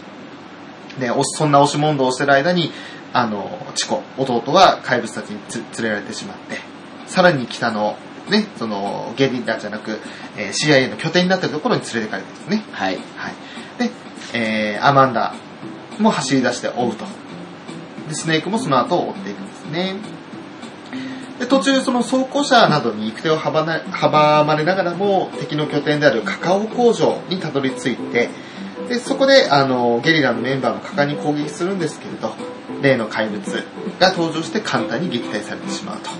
[1.00, 2.70] でおそんな押し問答をしてる間に
[3.12, 6.58] あのチコ弟は怪物たちにつ連れられてしまって
[7.06, 7.96] さらに北の
[8.30, 9.98] ねそのゲリラじゃなく、
[10.36, 12.96] えー CIA の拠点になっているところに連れてかれてるんですねはい。
[13.16, 13.34] はい。
[13.78, 13.90] で、
[14.34, 15.34] えー、アマンダ
[15.98, 17.04] も走り出して追うと。
[18.08, 19.96] で、スネークもその後を追っていくんですね。
[21.38, 23.64] で、途中その装甲車などに行く手を阻
[24.44, 28.30] まれながらも敵の拠点であるカカオ工場にたどり着いて、
[28.88, 32.34] で、そこで、あの、ゲリラのメンバーも果敢に攻撃するんですけれど、
[32.82, 33.42] 例の怪物
[33.98, 36.10] が登場して簡単に撃退されてしまうと。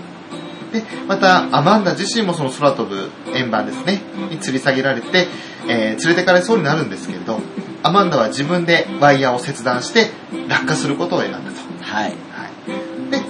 [0.71, 5.27] で、また、アマンダ自身もその空飛ぶ円盤ですね、に吊り下げられて、
[5.67, 7.39] えー連れてかれそうになるんですけれど、
[7.83, 10.11] アマンダは自分でワイヤーを切断して
[10.47, 11.45] 落下することを選んだと。
[11.81, 12.03] はい。
[12.03, 13.11] はい。
[13.11, 13.21] で、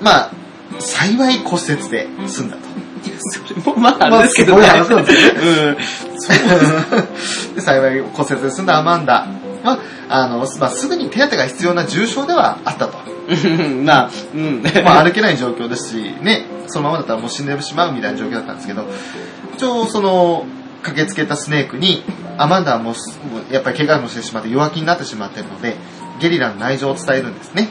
[0.00, 0.30] まあ、
[0.78, 2.62] 幸い骨折で済んだと。
[3.18, 4.66] それもまあ、ですけどね。
[4.66, 5.34] まあすごい話なんですよ
[7.50, 7.54] うん。
[7.54, 9.26] で幸い骨折で済んだアマンダ
[9.62, 9.78] は、
[10.08, 13.13] あの、まあ、すぐに手当てが必要な重傷ではあったと。
[13.28, 14.62] うんまあ、うん。
[14.84, 18.84] まあ、歩けない状況ですし、ね、そのままだったらもう死んでしまうみたいな状況だったんですけど、
[19.54, 20.46] 一応、その、
[20.82, 22.04] 駆けつけたスネークに、
[22.36, 22.94] アマンダはもう
[23.52, 25.76] やっぱり怪我もしてしまって弱気になってしまっているので、
[26.20, 27.68] ゲリラの内情を伝えるんですね。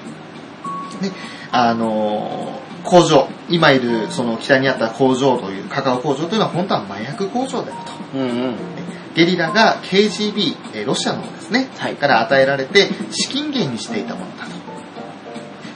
[1.01, 1.11] で、
[1.51, 7.77] あのー工場、今いるその北にあった工場という、カカオ工場というのは本当は麻薬工場だよ
[8.13, 8.17] と。
[8.17, 8.55] うんうん。
[9.15, 14.62] ゲリラが KGB、えーロシアの方ですね、はいから与えられて資金源にしていたものだと。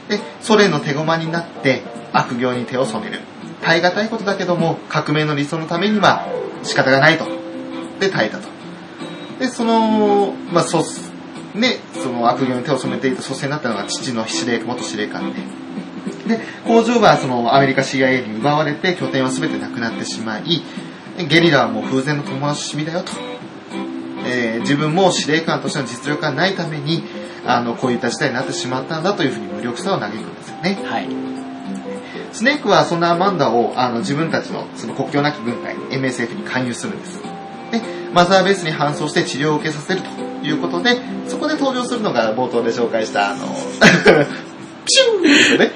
[0.09, 3.21] で、ソ連の手駒になって悪行に手を染める。
[3.61, 6.27] 耐え難いことだけども、革命の理想のためには
[6.63, 7.25] 仕方がないと。
[7.99, 8.47] で、耐えたと。
[9.39, 10.83] で、その、まあ、そ、
[11.53, 15.39] ね、その悪行に手を染めていた蘇生になったのが父の司令、元司令官で。
[16.37, 20.61] で、工場はそのアメリカ CIA に奪われて拠点は全てなくなってしまい、
[21.29, 23.11] ゲリラはもう風前の友達しみだよと。
[24.25, 27.03] えー自分も司令官としての実力がないために、
[27.47, 30.79] あの、こういった事態になってしまったんだというふうに無力さを嘆くんですよね。
[30.83, 31.07] はい。
[32.33, 37.21] スネークはそんなアマンダをあの自分たちのその国境なき軍隊 MSF に勧誘するんです。
[37.71, 37.81] で、
[38.13, 43.47] マザーベースに搬送して治療を受けさせるということで、そこで登場するのが冒頭で紹介したあの、
[44.85, 45.71] ピューンですよね。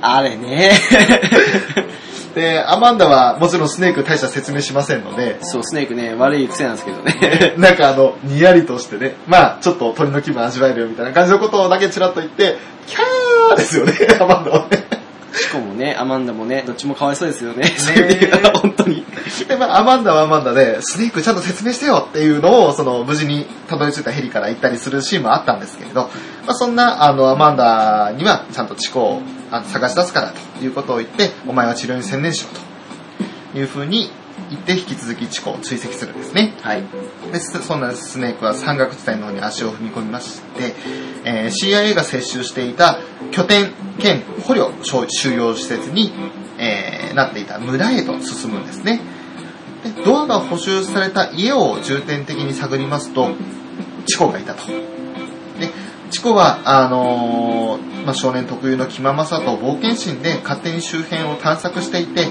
[0.00, 0.72] あれね。
[2.34, 7.54] で、アマンダはもちろんスネーク大した説明しませんので、そう、スネークね、悪い癖なんですけどね。
[7.58, 14.84] なんかあの、にやりとしてね、まあ、ちょっと鳥の気分味わえるよみたいな感じのことをだけちらっと言って、キャーですよね、 アマンダはね。
[15.32, 17.72] しかもね、アマンダもね、どっちもかわいそうですよね。
[18.62, 19.04] 本当に。
[19.48, 26.02] で、まあ、アマンダはアマンダで、スネークちゃんと説明してよっていうのを、その、無事にたどり着いたヘリから行ったりするシーンもあったんですけれど、
[26.46, 29.22] まあ、そんな、あの、アマンダには、ちゃんとチコ
[29.62, 32.50] 探し出すからということを言って、お前は治療に専念しろ
[33.52, 34.10] というふうに
[34.50, 36.54] 言って、引き続きチコを追跡するんですね。
[36.62, 36.82] はい。
[37.32, 40.74] で、そそんなスネークは山岳地帯の方に足を踏み込みまして、
[41.24, 42.98] えー CIA が接収していた
[43.30, 44.72] 拠点兼捕虜
[45.08, 46.12] 収容施設に、
[46.58, 49.00] えーなっていた村へと進むんですね。
[49.84, 53.30] でドアが補修された家を重点的に探りますと、
[54.06, 54.66] チコがいたと。
[54.66, 55.70] で、
[56.10, 62.28] チコは、あのーまあ、少年特有の気ままさと冒険心で勝手に周辺を探索していて、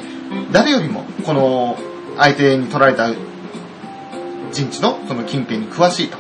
[0.51, 1.77] 誰よりもこの
[2.17, 3.09] 相手に取られた
[4.51, 6.17] 陣地のその近辺に詳しいと。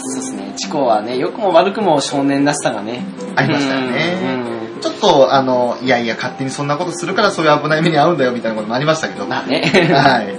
[0.00, 0.52] そうですね。
[0.56, 3.04] チコはね、良くも悪くも少年らしさがね。
[3.36, 4.40] ありましたよね
[4.80, 9.26] ちょっと、あの、いやいや、勝手にそんなことするからそういう危ない目に遭うんだよみたいなこともありましたけど。
[9.26, 9.60] まあね。
[9.92, 10.38] はい。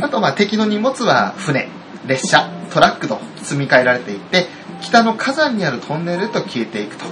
[0.00, 1.68] あと、まあ、敵の荷物は船、
[2.06, 4.46] 列車、トラックと積み替えられていて、
[4.82, 7.04] 北の火山にあるトンネルへと消えていくと。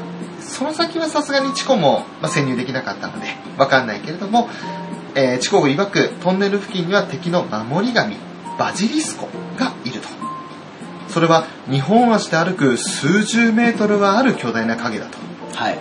[0.45, 3.27] その先はさすがにチコも、まあ、潜入できなかったので、
[3.59, 4.49] わかんないけれども、
[5.15, 8.17] えーチコが曰く、トンネル付近には敵の守り神、
[8.59, 9.29] バジリスコ
[9.59, 10.09] がいると。
[11.09, 15.19] それは、日本足で歩く数十メートルはある巨大な影だと。
[15.55, 15.79] はい。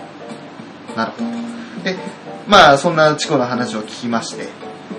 [0.96, 1.84] なるほど。
[1.84, 1.96] で、
[2.46, 4.48] まあ、そんなチコの話を聞きまして、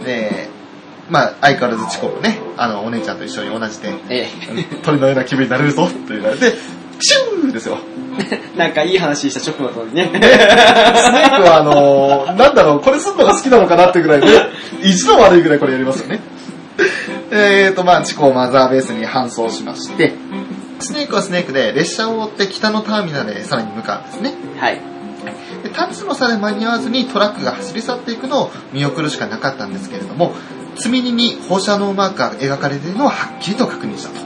[0.04, 0.50] で、
[1.10, 4.28] まあ、相変わらずチコもね、あの、お姉ちゃんと一緒に同じで、え
[4.84, 6.54] 鳥のような気分になれるぞ、と言われて、
[7.00, 7.78] シューですよ。
[8.32, 8.42] え。
[8.58, 10.10] なんかいい話した直後にね。
[10.14, 14.28] スネークはあのーなんだろう、これすんのが好きなのかなってぐらいで、
[14.84, 16.22] 意地の悪いぐらいこれやりますよね。
[17.32, 20.14] えーと、まあ、チコをマザーベースに搬送しまして、
[20.80, 24.34] スネークはスネークで列車を追って北のターミナルへさらに向かうんですね。
[24.60, 24.80] はい。
[25.64, 30.34] でタッチの差で間に合わずにトラックが走り去っていくのを見送るしかなかったんですけれども、
[30.76, 34.25] 積み荷に放射能マークが描かれているのははっきりと確認したと。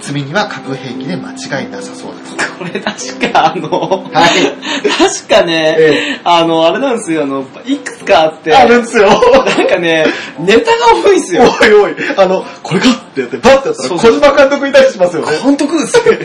[0.00, 2.50] で、積み荷は核兵器で間違いなさそうだと。
[2.58, 4.88] これ確かあの、はい。
[4.98, 9.08] 確かね、えあの、あれなんですよ、あの、いくつかあって、あるんですよ。
[9.08, 10.06] なんかね、
[10.38, 11.44] ネタが多いんですよ。
[11.44, 15.38] おいおい、あの、これかってやって、バッてやったら、小島監督いたりしますよね。
[15.42, 16.02] 監督ですよ。
[16.12, 16.16] え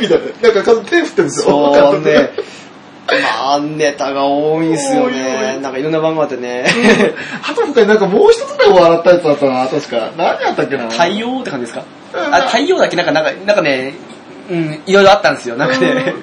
[0.00, 0.52] みたいな。
[0.54, 1.74] なんか手振ってるんですよ。
[1.74, 2.30] そうね。
[3.20, 5.56] まあ、ネタが多いんですよね。
[5.58, 6.64] いなんかいろんな番号あってね。
[7.48, 10.10] あと他になんかもう一つぐらい笑ったやつだったな、確か。
[10.16, 10.88] 何やったっけな。
[10.88, 11.84] 太陽って感じですか？
[12.14, 13.94] うんあ、太陽だっけなんか、なんか、なんかね、
[14.50, 15.56] うん、いろいろあったんですよ。
[15.56, 16.14] なんかね。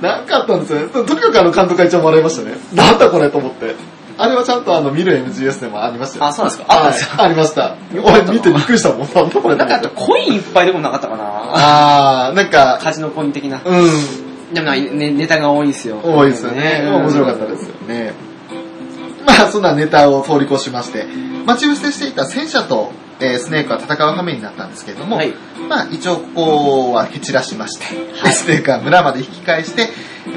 [0.00, 0.86] なんかあったんですよね。
[0.88, 2.56] ととにかくあの監督が一番笑いましたね。
[2.74, 3.74] なんだこれと思って。
[4.16, 6.24] あれはちゃんとあの見る MGS でもありましたよ。
[6.26, 6.72] あ、そうなんですか？
[6.72, 7.74] あはいありました。
[8.04, 8.98] 俺見てびっくりしたもん。
[9.00, 9.88] なんだこれとなんか。
[9.88, 11.24] コインいっぱいでもなかったかな。
[11.26, 13.60] あー、なんか、カジノコイン的な。
[13.64, 13.90] うん。
[14.52, 16.00] でもな、ね、ネタが多いんですよ。
[16.02, 16.82] 多いですよね。
[16.84, 18.12] うん面白かったですよね。
[19.26, 21.06] まあ、そんなネタを通り越しまして、
[21.46, 25.32] 待ち伏せしていた戦車と、えースネークは戦う羽目になったんですけれども、はい
[25.68, 27.84] まあ、一応ここは蹴散らしまして、
[28.18, 29.88] はいスネークは村まで引き返して、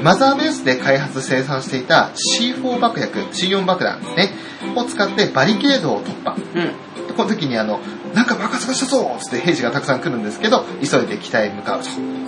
[0.02, 4.30] マザーベースで開発生産していた C4 爆薬、C4 爆弾ですね、
[4.76, 6.36] を使ってバリケードを突破。
[6.54, 7.14] うん。
[7.14, 7.80] この時にあの、
[8.14, 12.27] なんか爆発がしたぞつって兵士がたくさん来るんですけど、急いで北へ向かうと。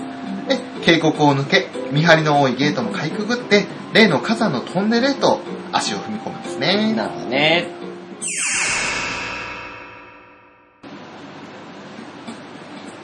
[0.50, 5.40] で、渓谷を抜け、見張りの多いゲートもかいくぐって、例の火山のトンネルへと
[5.72, 6.92] 足を踏み込むんですね。
[6.94, 7.68] なるほどね。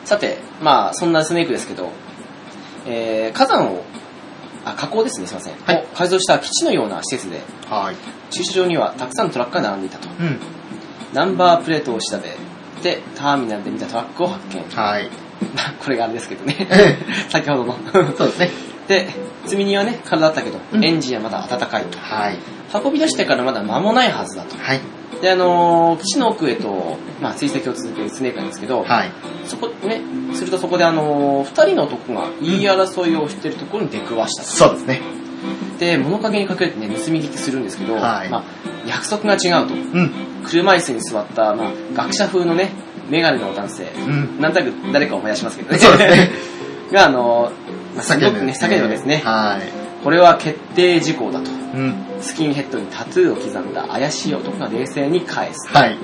[0.04, 1.90] さて、まあ、そんなスネークですけど、
[2.86, 3.84] えー、火山を、
[4.64, 5.54] あ、火口ですね、すいません。
[5.54, 7.96] はいを改造した基地のような施設で、はい。
[8.30, 10.08] 駐車場にはたくさんのトラックが並んでいたと。
[10.08, 10.40] うん。
[11.12, 12.36] ナンバープレートを調べ
[12.82, 14.62] て、ターミナルで見たトラックを発見。
[14.62, 15.25] はい。
[15.54, 16.66] まあ、これがあれですけどね。
[16.70, 17.76] え先ほどの。
[18.16, 18.50] そうですね。
[18.88, 19.08] で、
[19.44, 21.98] 積み荷はね、空だったけど、うんエンジンはまだ暖かいと。
[21.98, 22.38] はい。
[22.84, 24.56] 運び出してからまだ間もないはずだと。
[24.56, 24.80] はい。
[25.20, 29.10] で、あのー基地の奥へと、まあ、追跡を続けるスネークなんですけど、はい。
[29.44, 30.00] そこ、ね、
[30.34, 34.48] するとそこであのー二人の男が言い争いをしてるところに出くわしたと。
[34.48, 35.00] そうですね。
[35.78, 38.44] で、物陰に隠れてね、盗み聞きするんですけど、はいまあ、
[38.86, 39.74] 約束が違うと。
[39.74, 40.12] うん。
[40.44, 42.70] 車椅子に座った、まあ、学者風のね、
[43.08, 44.40] メガネの男性、うん。
[44.40, 45.78] なんとなく誰か思い出しますけどね。
[45.78, 46.30] そうですね。
[46.92, 49.22] が、あのーまあ、すごくね、叫んでるですね。
[49.24, 50.04] はい。
[50.04, 51.50] これは決定事項だと。
[51.50, 51.94] うん。
[52.20, 55.68] スキンヘッドにタトゥーを刻んだ怪しい男が冷静に返す。
[55.72, 55.98] はい。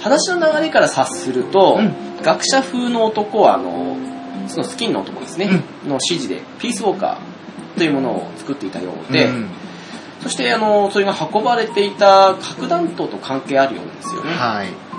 [0.00, 3.96] 話の流れから察すると、うん学者風の男は、あの、
[4.46, 5.46] そのスキンの男ですね、
[5.86, 9.50] の指示で、ピースウォーカーというものを作っていたようで、うん
[10.22, 14.32] そして、あの、それが運ばれていた核弾頭と関係あるようなんですよね。
[14.32, 14.89] はい。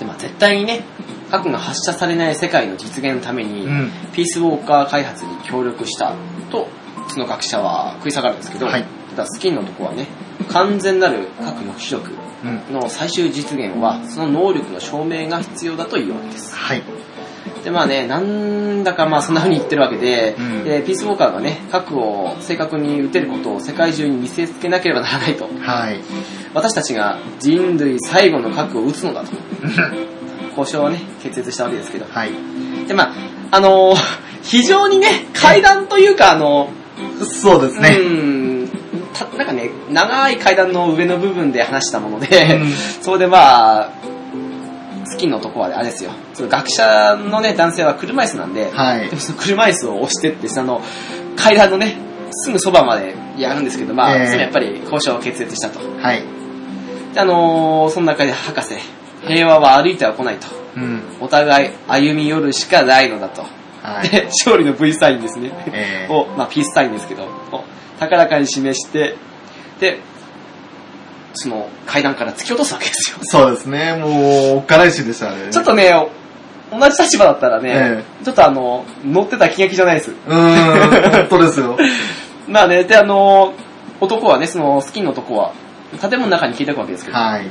[0.00, 0.82] で、まあ絶対にね、
[1.30, 3.92] 核が発射されない世界の実現のために、うん。
[4.12, 6.14] ピースウォーカー開発に協力した
[6.50, 6.68] と、
[7.08, 10.06] その学者は食い下がるんですけど、はいただスキンの男はね、
[10.48, 12.12] 完全なる核抑止力
[12.44, 12.72] うん。
[12.72, 16.54] の最終実現は、その能力の証明が必要だというわけです。
[16.54, 16.82] はい。
[17.64, 25.48] で、まあね、なんだかまあそんな風に言ってるわけで、うんでピースウォーカーがね、核を正確に撃てることを世界中に見せつけなければならないと。
[25.60, 26.00] はい。
[26.54, 29.30] 私たちが人類最後の核を撃つのだと。
[30.56, 32.06] 交渉はね、決裂したわけですけど。
[32.10, 32.30] はい。
[32.86, 33.12] で、まあ、
[33.52, 36.70] あのー非常にね、階段というか、あの、
[37.20, 37.98] そうですね。
[38.00, 38.08] う
[38.64, 38.70] ん、
[39.12, 43.92] たなんかね、長い階段の上の部分で話したもので、うんそれでまあ、
[45.04, 46.12] スキンの男はあれですよ。
[46.40, 49.14] その学者のね、男性は車椅子なんで、はいで。
[49.16, 50.80] もその車椅子を押してって、その
[51.36, 51.96] 階段のね、
[52.32, 55.80] すぐそばまでやるんですけど、まあ、ええそれやっぱり交渉を決裂したと。
[56.00, 56.22] はい。
[57.14, 58.74] で、あのーその中で博士、
[59.26, 60.46] 平和は歩いては来ないと。
[60.76, 61.02] うん。
[61.20, 63.42] お互い歩み寄るしかないのだと。
[63.82, 64.08] はい。
[64.08, 65.50] で、勝利の V サインですね。
[65.72, 67.64] えー を、まあ、ピースサインですけど、を
[67.98, 69.16] 高らかに示して、
[69.78, 70.00] で、
[71.34, 73.18] その階段から突き落とすわけですよ。
[73.22, 73.94] そうですね。
[73.94, 75.48] もう、おっかないしでしたね。
[75.50, 75.92] ちょっとね、
[76.70, 80.10] 同じ立場だったらね、えちょっとあの、乗ってた気が気じゃないです。
[80.10, 81.76] うーん、本当ですよ。
[82.48, 83.52] まあね、で、あの、
[84.00, 85.52] 男はね、そのスキンの男は、
[86.00, 87.46] 建物の中に消えていくわけですけど、はい。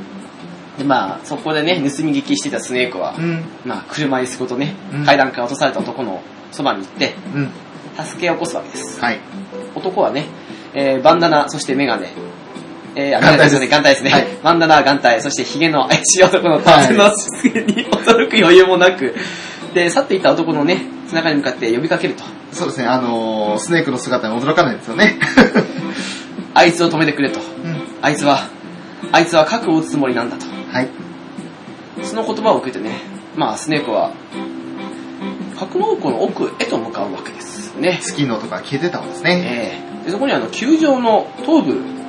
[0.78, 3.44] で、まあ、そこでね、盗み聞きしてたスネークは、うん。
[3.64, 7.50] まあ、車椅子ごとねうん、階段から落とされた男のそばに行って、うん。
[8.02, 9.00] 助けを起こすわけです。
[9.00, 9.20] はい。
[9.74, 10.26] 男はね、
[10.74, 12.08] えーバンダナ、そしてメガネ、
[12.94, 14.10] えー、あ眼帯です眼帯ですね。
[14.10, 19.14] はいバンダナ、眼帯、そしてヒゲの怪しい男の突然の出現に驚く余裕もなく、
[19.74, 22.24] で、去っていった男のね、背中に向かって呼びかけると。
[22.52, 22.86] そうですね。
[22.86, 25.18] あのー、スネークの姿に驚かないですよね。
[26.54, 27.40] あいつを止めてくれと。
[27.40, 27.82] うん。
[28.02, 28.48] あいつは、
[29.12, 30.46] あいつは核を撃つつもりなんだと。
[30.72, 30.88] はい。
[32.02, 33.02] その言葉を受けてね、
[33.36, 34.10] まあ、スネークは、
[35.58, 37.98] 格納庫の奥へと向かうわけですね。
[38.00, 39.42] スキーの音が消えてたんですね。
[39.44, 41.99] ええでそこにあの、球場の頭部、まあ、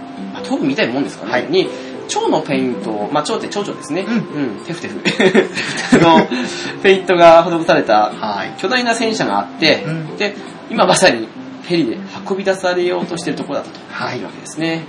[0.41, 1.67] 頭部みたいなもんですかね、はいに、
[2.07, 4.05] 蝶のペイントを、まあ、蝶って蝶々ですね。
[4.07, 4.99] うんうん、テフテフ。
[5.99, 6.27] の、
[6.83, 8.59] ペイントが施されたはい。
[8.59, 10.35] 巨大な戦車があって、うんで、
[10.69, 11.27] 今まさに
[11.63, 11.97] ヘリで
[12.29, 13.79] 運び出されようとしているところだったと。
[13.89, 14.83] はいいうわけですね。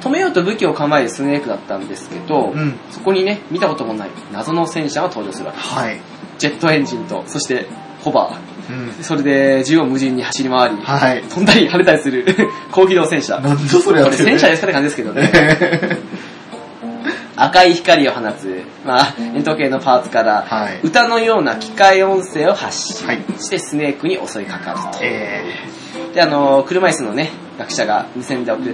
[0.00, 2.78] 止めようと武器を構えるスネークだったんですけど、うん。
[2.90, 5.74] そこにね、見たこともない謎の戦車が登場するわけです。
[5.74, 6.00] はい。
[6.38, 7.66] ジェットエンジンと、そして
[8.02, 8.38] ホバ
[8.70, 8.88] うん。
[8.90, 9.02] ー。
[9.02, 11.22] それで縦横無尽に走り回り、はい。
[11.22, 12.24] 飛んだり跳ねたりする
[12.70, 13.40] 高機動戦車。
[13.40, 15.30] なんだそれやこれってる戦車ですかって感じですけどね。
[17.36, 20.80] 赤い光を放つ、まあ、円筒形のパーツから、はい。
[20.82, 25.02] 歌のような機械音声を発し、はいしてスネークに襲いかかると。
[25.02, 25.42] え
[26.14, 28.66] で、あの、車椅子のね、学者が無線で送っ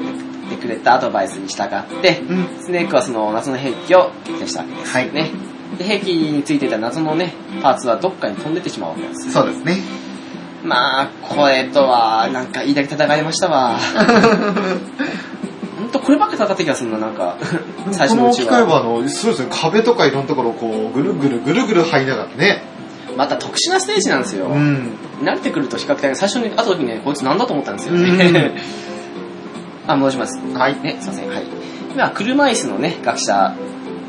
[0.50, 2.28] てくれたアドバイスに従って、ー。
[2.28, 2.48] うん。
[2.60, 5.30] スネークはその謎の兵器を撃退したわけですはいね。
[5.78, 9.30] で、兵器についていた謎のね、パーツはどっかに飛んでってしまうわけです。
[9.30, 9.78] そうですね。
[10.64, 13.78] まあ、これとは、なんか、言いだけ戦いましたわ。
[15.78, 17.36] ほんとこればっかり戦った気がするな、なんか、
[17.92, 18.48] 最この機初のうちは。
[18.48, 22.62] 械はあの、そうですね、壁とかいろんなところをこう、ぐるぐるぐるぐる這いながらね。
[23.16, 24.46] また特殊なステージなんですよ。
[24.46, 24.92] うん。
[25.22, 28.52] 慣れてくると比較的、最初に会った時にね、こいつなんだと思ったんですようんね。
[29.86, 30.38] あ、戻します。
[30.54, 30.76] はい。
[30.82, 31.28] ね、すいません。
[31.28, 31.44] はい。
[31.92, 33.54] 今、車椅子のね、学者、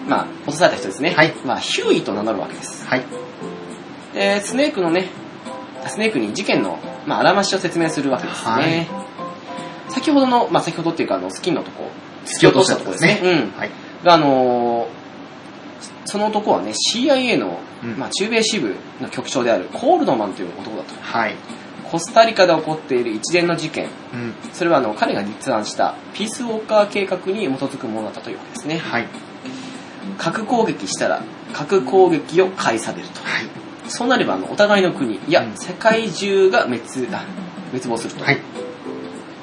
[0.08, 1.12] まあ、落とされた人ですね。
[1.12, 2.86] はいまあ、ヒューイと名乗るわけです。
[2.88, 3.04] はい。
[4.14, 5.10] で、スネークのね、
[5.88, 8.52] スネークに事件の、まあ、あらましを説明するわけですね。
[8.52, 9.08] はい
[9.90, 11.90] 先ほどの、まあ、先ほどっていうか、あの、スキンのとこ、
[12.26, 13.20] 突き落としたとこですね。
[13.24, 13.52] うん。
[13.58, 13.72] はい。
[14.04, 15.08] が、あのー
[16.08, 20.96] その男はね、CIA の、うんまあ、中米支部の局長であるコールドマンという男だと。
[21.02, 21.36] はい。
[21.92, 24.34] コスタリカで起こっている一連の事件、うん。
[24.54, 28.78] それはあの彼が立案したピースウォーカー計画に基づくものだったというわけですね。
[28.78, 29.08] はい。
[30.18, 33.22] 核攻撃したら核攻撃を返されると。
[33.22, 33.90] はい。
[33.90, 36.82] そうなればあのお互いの国、いやうん、世界中が滅
[37.14, 37.26] あ
[37.72, 38.24] 滅亡すると。
[38.24, 38.42] はい。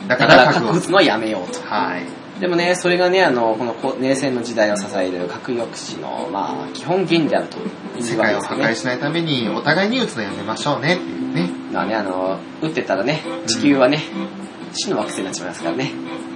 [0.09, 1.61] だだから核撃つのはやめようと。
[1.63, 2.25] はい。
[2.41, 8.41] でもね、それがね、あの、このこ冷戦の時代を支える核抑止の、まあ、基本原理であるというわけ世界を。
[8.41, 11.51] 破壊しないために、お互いに撃つのやめましょうねっていうね。
[11.73, 14.03] まあね、あの、撃ってたらね、地球はね、
[14.73, 15.93] 死の惑星になっちまいますからね。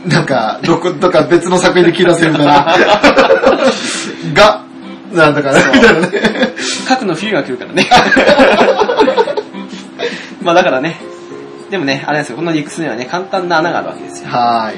[0.07, 2.77] なんか、どこ、とか別の作品で聞いたせみたいな。
[4.33, 4.65] が、
[5.13, 6.09] なんだかな、みたいなね。
[6.87, 7.89] 核の冬が来るからね。
[10.43, 10.97] まあだからね、
[11.71, 14.31] でもね、あれなんですよ、この理屈にはね、簡単な穴があるわけですよ。
[14.31, 14.73] は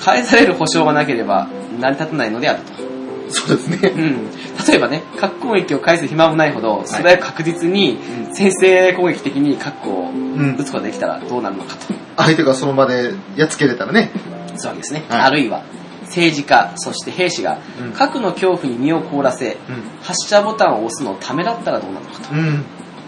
[0.00, 1.48] 返される保証がなければ
[1.78, 2.90] 成り立たないのであると。
[3.32, 3.88] そうですね。
[3.88, 4.30] うん。
[4.66, 7.98] 例えばね、核攻撃を返す暇もないほど、素早く確実に
[8.32, 11.94] 先制攻撃的に核をうん撃つことができたらどうなるのかと。
[12.16, 14.10] 相手がその場でやっつけれたらね。
[14.56, 15.04] そうわけですね。
[15.08, 15.62] はいあるいは、
[16.10, 19.56] 政治家、そして兵士がうん核の恐怖に身を凍らせ、う
[20.02, 22.34] 発射ボタンを押すのをためらったらどうなるのかと。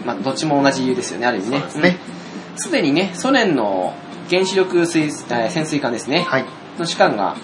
[0.05, 1.57] まあ、どっちも同じ理由ですよね、ある意味ね。
[1.59, 1.71] そうで
[2.57, 3.93] すねにね、ソ連の
[4.29, 6.45] 原子力水、えー潜水艦ですね、はい。
[6.77, 7.35] の士官が、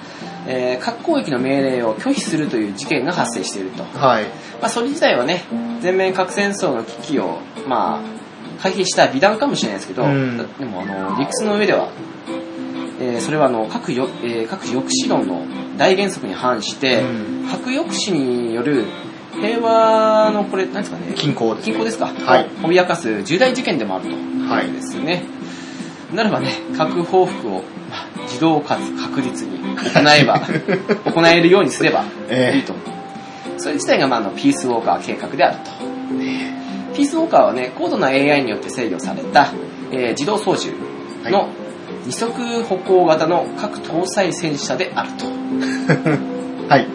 [0.48, 3.84] えー核攻撃の命令を拒否するという事件が発生していると。
[3.84, 4.26] はい。
[4.62, 5.44] まあ、それ自体はね、
[5.82, 11.90] 全面核戦争の危機を、まあ、回避した美談かもしれないですけど、うんでも、あの、理屈の上では、
[13.00, 15.46] えーそれはあの核よ、えー核抑止論の
[15.78, 18.86] 大原則に反して、うん核抑止による
[19.42, 24.16] 平和のこれ、何ですかね、均衡です均衡ですか、はいを脅かす重大事件でもあると。
[24.54, 24.72] はい。
[24.72, 25.24] ですね。
[26.14, 27.52] ならばね、核報復を、
[27.90, 29.76] まあ自動かつ確実に行
[30.16, 30.42] えば、
[31.12, 32.74] 行えるようにすればええいいと。
[33.58, 35.72] それ自体が、まあ、あのピースウォーカー計画であると。
[36.96, 39.52] ピースウォーカーはね、高度な AI によって制御された、
[39.92, 40.74] えー自動操縦
[41.32, 41.50] の
[42.10, 45.26] 二足歩行型の核搭載戦車であると。
[46.68, 46.88] はい。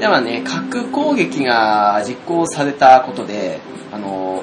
[0.00, 3.60] ではね、核攻撃が実行されたことで、
[3.92, 4.42] あの、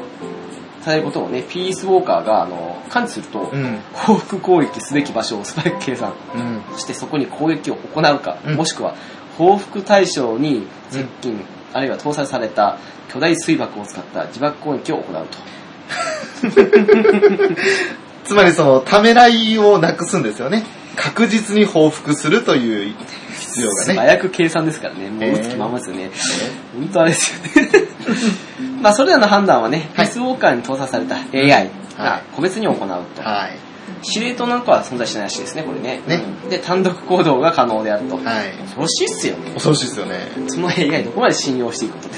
[0.81, 3.79] されることをね、ピースウォーカーが、あの、感知すると、うん。
[3.93, 6.61] 報復攻撃すべき場所を素早く計算、うん。
[6.73, 8.93] そしてそこに攻撃を行うか、うんもしくは
[9.39, 11.43] 報復対象に接近、
[11.73, 12.77] あるいは搭載された
[13.11, 15.39] 巨大水爆を使った自爆攻撃を行うと。
[18.23, 20.63] つまりその、ためらいをなくすんですよね。
[20.95, 22.95] 確実に報復するという
[23.39, 23.95] 必要が素ね。
[23.97, 26.11] 早く計算ですからね、もうえー打つ気ままですよね。
[26.75, 27.87] 本当あれですよね。
[28.81, 32.85] まあ、それらの判断はね、ピはいースウォーカーに搭載された AI が個別に行うと。
[33.21, 33.57] はい。
[34.03, 36.01] 司令塔なんかは存在しないらしいですね、これね。
[36.07, 38.17] ねうんで、単独行動が可能であると。
[38.17, 38.51] はい。
[38.61, 39.51] 恐ろしいっすよね。
[39.51, 40.27] 恐ろしいですよね。
[40.47, 42.13] その AI どこまで信用していくことで。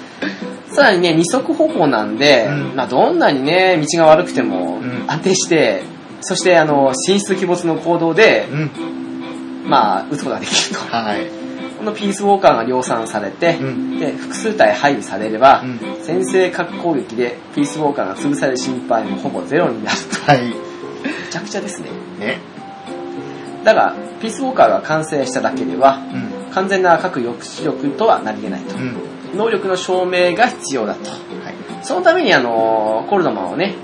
[0.76, 5.82] さらにね、二足歩行なんで、うんまあどんなにね、道が悪くてもうん安定して、
[6.20, 8.70] そしてあの、進出鬼没の行動で、うん。
[9.68, 10.96] まあ、撃つことができると。
[10.96, 11.26] はい。
[11.78, 20.30] このピースウォーカーが量産されて、うんで、複数体配備されれば、うん先制核攻撃でピースウォーカーが潰される心配もほぼゼロになると。
[20.30, 20.48] はい。
[20.48, 20.52] め
[21.30, 21.88] ちゃくちゃですね。
[22.18, 22.38] ね。
[23.64, 26.52] だが、ピースウォーカーが完成しただけでは、うん。
[26.52, 28.80] 完全な核抑止力とはなり得ないとう。
[28.80, 28.96] ん。
[29.36, 31.10] 能力の証明が必要だと。
[31.10, 31.20] はい、
[31.82, 33.74] そのために、あの、コルドマンをね、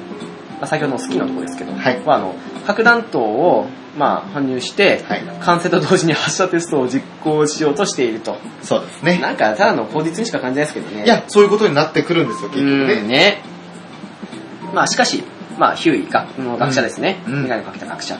[0.62, 8.36] まあ、先ほどの好きなところですけど、はい、あの核弾頭を、まあ、搬入して、はい、完成と同時に発射テストを実行しようとしていると。
[8.62, 9.18] そうですね。
[9.18, 11.04] なんか、ただの口実にしか感じないですけどね。
[11.04, 13.02] いや、そういうことになってくるんですよ、結局ね。
[13.02, 13.42] ね
[14.72, 15.24] まあ、しかし、
[15.58, 17.24] まあ、ヒューイがの学者ですね。
[17.26, 18.16] うん、メをかけた学者。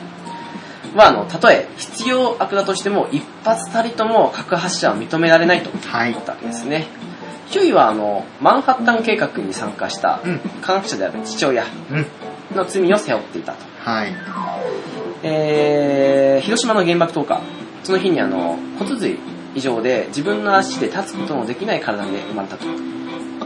[0.95, 5.77] は、あの、たとえ必要悪だとしても、一発たりとも核発射は認められないといっ
[6.25, 6.75] たわけですね。
[6.75, 7.12] はい
[7.53, 10.21] 9位はあのマンハッタン計画に参加した
[10.61, 11.65] 科学者である父親
[12.55, 14.13] の罪を背負っていたと、はい。
[15.21, 17.41] えー、広島の原爆投下。
[17.83, 19.19] その日にあの骨髄
[19.55, 22.65] 以上で自分の足で立つことのできない体で生まれたと。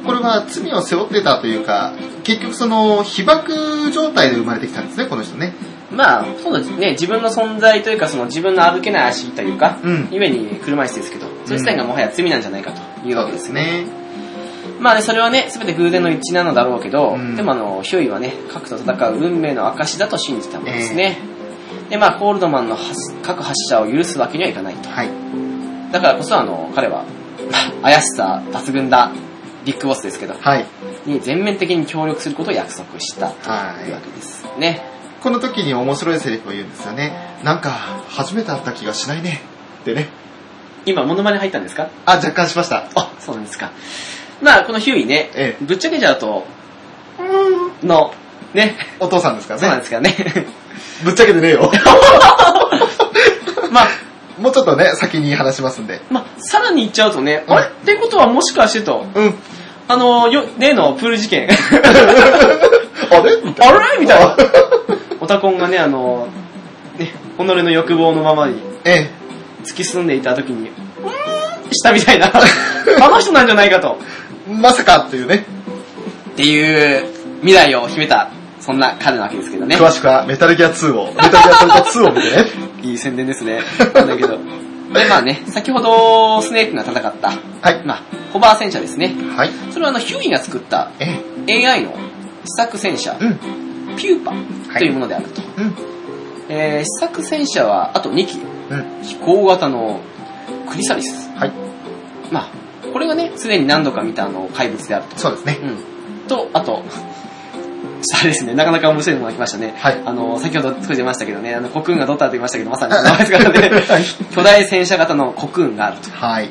[0.06, 1.94] これは罪を背負ってたというか
[2.24, 5.54] 結局その被爆状態で生まれてきたんですねこの人ね。
[5.92, 12.82] まあ、そうですね、自分の存在というか、その自分の歩けない足というか、うん、故に車椅子ですけど、それ自体がもはや罪なんじゃないかと。
[13.08, 13.84] いうわけですね。
[13.84, 14.08] ね。
[14.80, 21.18] まあね、それはね、すべて偶然の一致なのだろうけど、うんでもあの、ヒューイはね、核と戦う運命の証だと信じたものですね。
[21.90, 24.90] で、まあ、コールドマンの発核発射を許すわけにはいかないと。
[24.90, 25.10] はい。
[25.92, 27.04] だからこそ、あの、彼は、
[27.52, 27.58] ま
[27.90, 29.12] あ怪しさ抜群だ、
[29.66, 30.66] ビッグボスですけど、はい。
[31.06, 34.82] に全面的に協力することを約束したとはいいうわけですね。
[35.22, 37.12] この時に面白いセリフを言うんですよね。
[37.44, 37.72] なんか、
[38.10, 39.42] 初めて会った気がしないね。
[39.82, 40.10] ってね。
[40.88, 41.90] 今、モノマネ入ったんですか？
[42.06, 42.88] あ、若干しました。
[42.96, 43.72] あ、そうなんですか。
[44.42, 46.46] まあ、このヒューイね、ええぶっちゃけちゃうと、
[47.20, 48.14] うーんの、
[48.54, 49.82] ね、お父さんですからそうなんね。
[49.82, 50.16] ですかね。
[51.04, 51.70] ぶっちゃけてねえよ。
[53.72, 53.88] まあ、
[54.40, 56.02] もうちょっとね、先に話しますんで。
[56.10, 57.66] まあ、さらに言っちゃうとね、うんあれ？
[57.68, 59.34] ってことはもしかしてと、うん。
[59.90, 61.50] あの、よ、例のプール事件。
[63.12, 63.36] あれ？
[63.44, 63.78] みたいな。
[63.78, 64.00] あれ？
[64.00, 64.36] みたいな。
[65.20, 66.28] オタコンがね、あの、
[66.98, 69.10] ね、己の欲望のままにえ
[69.68, 72.32] 突き進んでいた時に、うーんしたみたいな、
[73.02, 73.98] あの人なんじゃないかと。
[74.50, 74.54] え。
[74.54, 75.46] まさかっていうね。
[76.32, 77.08] っていう
[77.42, 79.76] 未来を秘めた、そんな彼なわけですけどね。
[79.76, 82.46] 詳しくはメタルギア2を、メタルギアソリッド2を見てね。
[82.84, 83.62] いい宣伝ですね。
[83.94, 84.38] なんだけど。
[84.94, 87.82] で、まあね、先ほどスネークが戦った、はい。
[87.84, 89.14] まあ、ホバー戦車ですね。
[89.36, 89.50] はい。
[89.72, 91.94] それはあの、ヒューイが作ったえ AI の
[92.46, 93.26] 試作戦車、え。
[93.26, 93.40] うん。
[93.98, 94.34] ピューパ
[94.80, 95.42] というものであると。
[95.58, 95.76] うん。
[96.50, 98.57] えー試作戦車はあと2機、うん。
[99.04, 100.02] 飛行型の
[100.70, 101.30] クリサリス。
[101.32, 101.52] はい。
[102.32, 102.48] まあ、
[102.92, 105.18] これがね、すでに何度か見たあの怪物であると。
[105.18, 105.60] そうですね。
[105.62, 106.28] うん。
[106.28, 106.84] と、あと、
[108.14, 109.74] あれですね、なかなか面白いものが来ましたね。
[109.78, 114.06] はいあの、先ほど少し出ましたけどね、あの、コクーンがドッターと言いましたけど、まさに名前ですからね。
[114.32, 116.10] 巨大戦車型のコクーンがあると。
[116.12, 116.50] はい。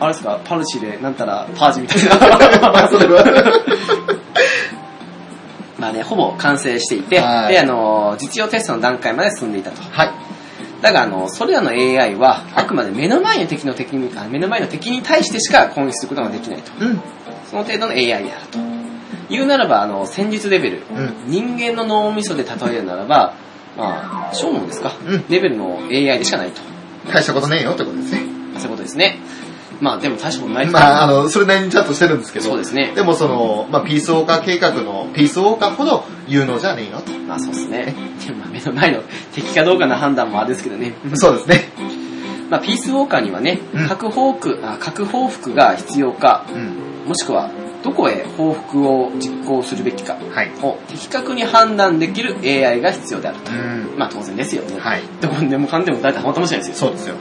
[0.00, 2.88] あれですか、パルチで、なんたら、パージみたいな。
[2.88, 3.24] それは。
[5.78, 9.82] まあね、ほぼ完成していて、はいで、あの、実用テストの段階まで進んでいたと。
[9.90, 10.10] はい。
[10.84, 16.72] だが、あの、それらの AI は、あくまで目の前の敵の敵に、あ目の前の敵に対してしか攻撃することができないと。
[16.78, 17.00] うん。
[17.50, 18.58] その程度の AI であると。
[19.30, 21.30] 言うならば、あの、戦術レベル、うん。
[21.30, 23.34] 人間の脳みそで例えるならば、
[23.78, 26.60] まあ、小脳ですか、うんレベルの AI でしかないと。
[27.10, 28.20] 大したことねえよってことですね。
[28.58, 29.18] そういうことですね。
[29.80, 32.46] まあ、でも大したことないですまあ、あの、それなりにちゃんとしてるんですけど。
[32.46, 32.92] そうですね。
[32.94, 37.12] でもその、まあ、ピースウォーカー計画のピースウォーカーほど有能じゃねえよと。
[37.12, 37.94] まあ、そうですね。
[38.26, 39.02] でも、まあ、目の前の
[39.32, 40.94] 敵かどうかの判断もあれですけどね。
[41.14, 41.70] そうですね。
[42.50, 47.08] まあ、ピースウォーカーにはねうん、核報復、あ核報復が必要か、うん。
[47.08, 47.50] もしくは、
[47.82, 50.50] どこへ報復を実行するべきかはい。
[50.62, 53.52] を的確に判断できる AI が必要であると。
[53.52, 53.98] うん。
[53.98, 54.78] まあ、当然ですよね。
[54.78, 55.02] はい。
[55.20, 56.88] どこにでもかんでも大体たまったもんじゃないですよ。
[56.88, 57.16] そうですよ。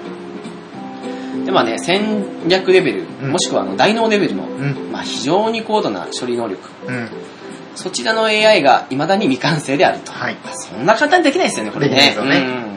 [1.46, 4.92] で、まあね、戦略レベル、うんもしくはあの大脳レベルの、うん。
[4.92, 6.62] まあ非常に高度な処理能力。
[6.88, 7.10] うん。
[7.76, 10.12] そちらの AI が未だに未完成であると。
[10.12, 10.38] はい。
[10.54, 11.96] そんな簡単にできないですよね、これね。
[11.96, 12.68] できないですよね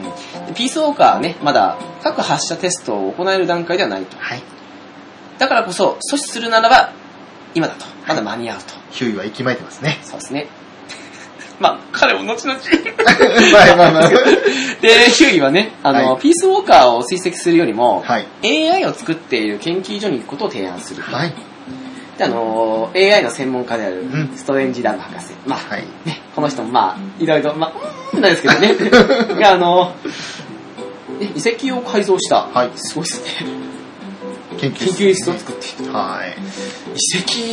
[0.49, 4.17] うんピースウォーカーはね、まだ各発射テストを行える段階ではないと。
[4.17, 4.41] はい。
[5.37, 6.93] だからこそ、阻止するならば、
[7.53, 7.85] 今だと。
[8.07, 8.73] まだ間に合うと。
[8.91, 9.99] ヒューイは息巻いてますね。
[10.03, 10.47] そうですね。
[11.59, 12.59] まあ、彼も後々。
[13.51, 14.09] まあまあまあ。
[14.81, 18.27] で、ヒューイはね、あの、はいピースウォーカーを追跡するよりも、はい。
[18.43, 21.03] AI を作っている研究所に行くことを提案する。
[21.03, 21.33] はい。
[22.17, 25.33] で、あの、AI の専門家であるうん、ストレンジラブ博士。
[25.45, 25.83] まあ、はい。
[26.05, 27.71] ね、この人もまあ、いろいろ、ま
[28.13, 28.75] あ、なんですけどね。
[29.39, 29.93] が、あの、
[31.19, 32.47] ね遺跡を改造した。
[32.53, 33.67] はいすごいですね。
[34.57, 35.93] 研研究室を作っている。
[35.93, 36.35] はい。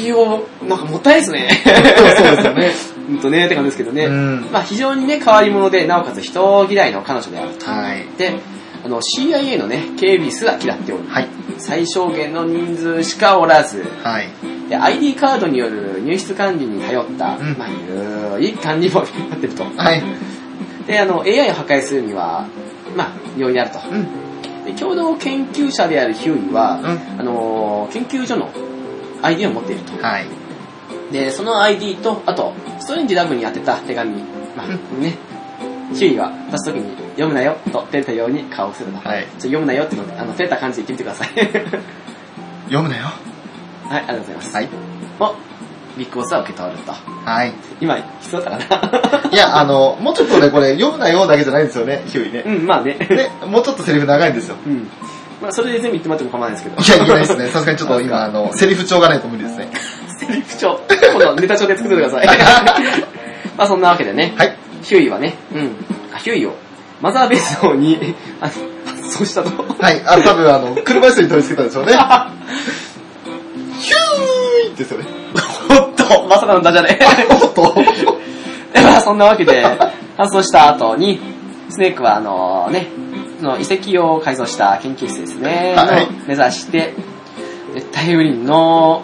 [0.03, 1.63] 遺跡を、なんかもったいですね。
[1.65, 2.73] そうですよね。
[3.07, 4.07] ほんとね、って感じですけどね。
[4.07, 4.49] うん。
[4.53, 7.71] まあ、非常にね、変わり者で、なおかつ人嫌いの彼女であると。
[7.71, 8.07] はい。
[8.19, 8.35] で、
[8.85, 11.29] あの、CIA のね、警備すら嫌っており、はい。
[11.59, 14.29] 最小限の人数しかおらず、はい。
[14.69, 19.65] で、ID カードによる入室管理に頼った、うんまあ、ゆるい管理簿になってると。
[19.65, 20.03] はい。
[20.87, 22.47] で、あの、AI を破壊するには、
[22.97, 23.79] まあ、容易であると。
[23.91, 24.65] うん。
[24.65, 27.21] で、共同研究者であるヒューイは、うん。
[27.21, 28.51] あのー研究所の
[29.23, 30.03] ID を持っていると。
[30.03, 30.27] はい。
[31.13, 34.13] で、その ID と、あと、ストレンジラブに宛てた手紙、
[34.55, 35.17] まあ、ね、
[35.95, 39.09] ヒューイが出すときに、読むなよ、と照れたように顔をすると。
[39.09, 39.25] はい。
[39.25, 41.29] ちょ読むなよってのを、あの、照れた感じで言ってみてください。
[42.67, 43.05] 読むなよ。
[43.05, 44.55] はい、ありがとうございます。
[44.55, 44.69] はい。
[45.19, 45.35] お、
[45.97, 46.93] ビッグボスは受け取ると。
[46.93, 47.55] はい。
[47.81, 52.43] 今、必要だったかないや、あの、もうちょっとね、これ、読むなよだけじゃないんですよね、ヒューイね。
[52.45, 52.99] うん、まあね。
[52.99, 54.57] ね、もうちょっとセリフ長いんですよ。
[54.67, 54.91] うん。
[55.41, 56.83] まあ、それで全部言ってもらっても構わないですけど。
[56.83, 57.49] いや、いけないですね。
[57.49, 59.71] さすがにちょっと今、あの、セリフ帳がないと無理ですね。
[60.27, 60.81] セリフ帳。
[61.13, 62.27] 今度ネタ帳で作ってください。
[63.57, 64.57] まあそんなわけでね、はい。
[64.83, 65.77] ヒューイはね、うん、
[66.15, 66.55] あヒューイを
[67.01, 69.51] マザーベースにあ発送したと。
[69.79, 70.03] はい。
[70.07, 71.93] あ、多分あの、車椅子に取り付けたんでしょうね。
[73.79, 75.07] ヒューイですよね。
[75.71, 76.99] おっと、まさかのダジャレ。
[77.31, 77.75] おっと。
[78.73, 79.65] でまあそんなわけで、
[80.17, 81.21] 搬送した後に、
[81.69, 82.89] スネークはあのね、
[83.41, 86.95] その遺跡を改造した研究室ですね、はいの目指して、
[87.75, 89.03] 熱帯雨林の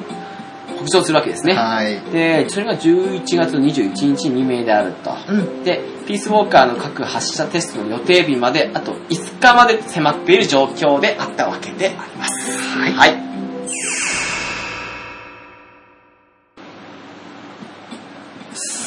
[0.80, 1.54] 北上するわけですね。
[1.54, 2.00] はい。
[2.12, 5.12] で、それが11月21日未明であると。
[5.28, 5.64] うん。
[5.64, 12.50] で、ピースウォーカーの各発射テストの予定日まであと5日まで迫っている状況であったわけであります。
[12.78, 14.19] はいはい。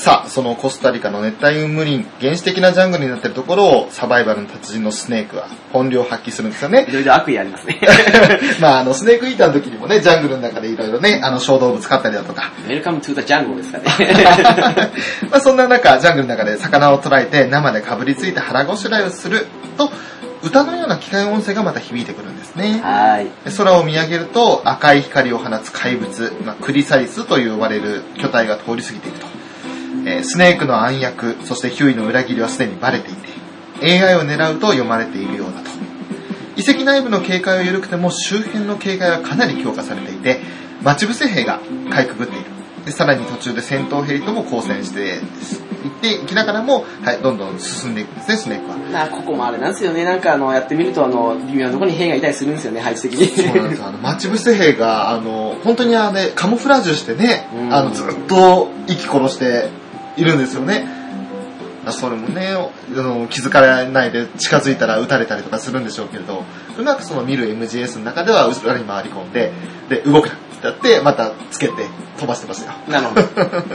[0.03, 6.91] さあ、そのコスタリカの熱帯雨林、原始的なジャングルになっているところをサバイバルの達人のスネークは本領を発揮するんですよねい。
[6.91, 7.79] ろいろ悪意ありますね。
[8.59, 12.51] まあ、あの、スネークイーターの時にもね、ジャングルの中でいろいろね、あの、小動物飼ったりだとか。
[12.67, 14.91] Welcome to the jungle ですかね。
[15.31, 19.47] まあ、そんな中、ジャングルの中で魚を捕らえて生でかぶりついて腹ごしらえをする
[19.77, 19.89] と、
[20.43, 22.81] 歌のような機械音声がまた響いてくるんですね。
[22.83, 23.49] はい。
[23.49, 29.32] で空を見上げると赤い光を放つ怪物、まあ、クリサリスと呼ばれる巨体が通り過ぎていくと。
[30.05, 35.69] えースネークの暗躍、そしてヒューイの裏切りはすでにバレていて、AI を狙うと読まれているようだと。
[36.55, 40.39] 遺跡内部の警戒は緩くても周辺の警戒はかなり強化されていて、
[40.83, 42.45] 待ち伏せ兵がかいくぐっている。
[42.85, 45.21] で、さらに途中で戦闘兵とも交戦していっ
[46.01, 48.77] ていきながらも、はい、どんどん進んでいくんですね、スネークは。
[48.77, 50.03] まあ、ここもあれなんですよね。
[50.03, 53.27] なんかあの、やってみると、あの、微妙なところに兵がいたりするんですよね、配置的に。
[53.27, 53.87] そうなんですよ。
[53.87, 59.69] あの、待ち伏せ兵が、あの、本当にあのね、カモフラージュしてね、うんあの、ずっと息殺して
[60.17, 61.03] いるんですよね。
[61.85, 62.69] だそれもね、あ
[63.01, 66.43] の気づかれないで近づいたら撃たれたりとかするんでしょうけれど、
[66.77, 69.51] うまくその見る MGS の中では後ろに回り込んで、
[69.89, 71.73] で、動くなってやって、またつけて
[72.17, 72.77] 飛ばしてましたよ。
[72.87, 73.21] なるほど。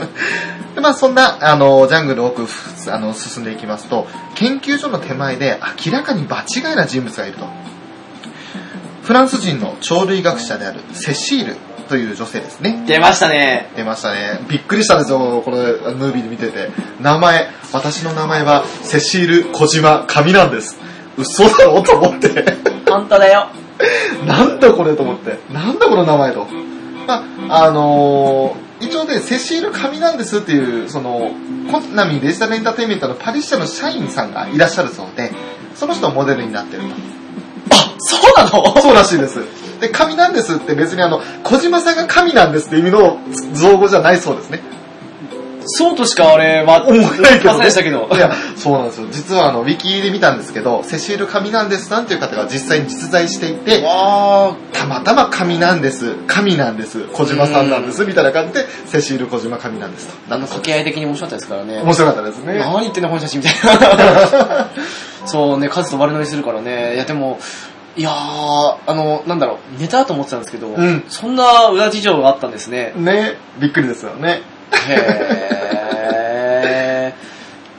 [0.75, 7.45] でまあそんな、あの、ジャングル奥、ふあの、進んでいきますと、研究所の手前で明らかに場違いな人物がいると。
[9.03, 11.57] フランス人の鳥類学者であるセシール
[11.89, 12.83] という女性ですね。
[12.87, 13.71] 出ましたね。
[13.75, 14.39] 出ましたね。
[14.47, 16.69] びっくりしたんですよ、これ、ムービーで見てて。
[17.01, 20.79] 名前、私の名前はセシール小島神なんです。
[21.17, 22.45] 嘘だろと思って。
[22.87, 23.47] 本当だよ。
[24.25, 25.39] なんだこれと思って。
[25.53, 26.47] なんだこの名前と。
[27.07, 31.31] まあ、あのー一応ね、セシール神なんですっていう、その、
[31.69, 35.33] コナミデジタルエンターテインメントのパリ支社の社員さんがいらっしゃるそうで、
[35.75, 36.89] その人をモデルになってると。
[37.71, 38.81] あ、そうなの？
[38.81, 39.41] そうらしいです。
[39.79, 43.19] で、神なんですって別にあの、小島さんが神なんですって意味の
[43.53, 44.61] 造語じゃないそうですね。
[45.71, 48.09] そうとしか俺は思えないけど、ませんでしたけど。
[48.11, 49.07] いや、そうなんですよ。
[49.11, 60.13] 実はあの、ウィキで見たんですけど、セシール神なんですさんという方が実際に実在していて、わたまたま神なんです、神なんです、小島さんなんです、みたいな感じで、セシール小島神なんですと。
[60.31, 60.35] ー。
[60.35, 61.81] あの、掛け合い的に面白かったですからね。
[61.81, 62.59] 面白かったですね。
[62.59, 64.69] 何言ってんの、本写真みたいな。
[65.27, 66.95] そうね、数と悪乗りするからね。
[66.95, 67.39] いや、でも、
[67.99, 68.13] いやー、
[68.87, 72.93] あの、なんだろう、ネタだと思ってたんですけど、んそんな裏事情があったんですね。
[72.95, 74.41] ね、びっくりですよね。
[74.71, 77.15] へー。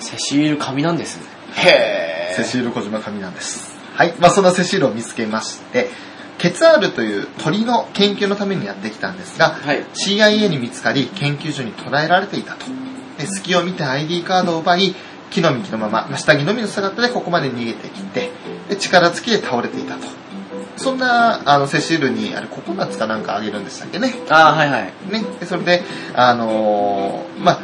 [0.05, 1.21] セシール神なんです。
[1.55, 2.37] へー。
[2.37, 3.75] セシール小島神なんです。
[3.95, 4.13] はい。
[4.19, 5.89] まあ、そんなセシールを見つけまして、
[6.37, 9.87] ケツアールという鳥の研究のためにやってきたんですが、はい。
[9.95, 12.67] CIA に見つかり研究所に捕らえられていたと。
[13.17, 14.95] で隙を見て ID カードを奪い、
[15.31, 18.31] 木の幹のまま、まあ下着のみの姿でここまで逃げてきて、
[18.71, 20.07] で力尽きで倒れていたと。
[20.77, 24.15] そんな、あの、セシールに、あれ、ココナッツかなんかあげるんでしたっけね。
[24.31, 24.83] あー、はいはい。
[25.11, 25.25] ね。
[25.39, 25.83] でそれで、
[26.15, 27.59] あのーまあ、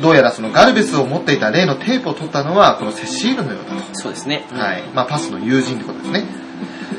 [0.00, 3.94] どうやらそのガルベスを持っていた例のテープを取ったのは、このセシールのようだと。
[3.94, 4.46] そうですね。
[4.52, 4.82] はい。
[4.94, 6.24] まあ、パスの友人ってことですね。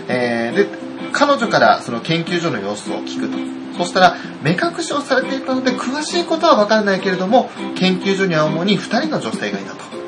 [0.10, 0.68] えー、で、
[1.12, 3.38] 彼女からその研究所の様子を聞くと。
[3.78, 10.01] そしたら、目隠しをされていたので、詳しいことはわからないけれども、研究所には主に二人の女性がいたと。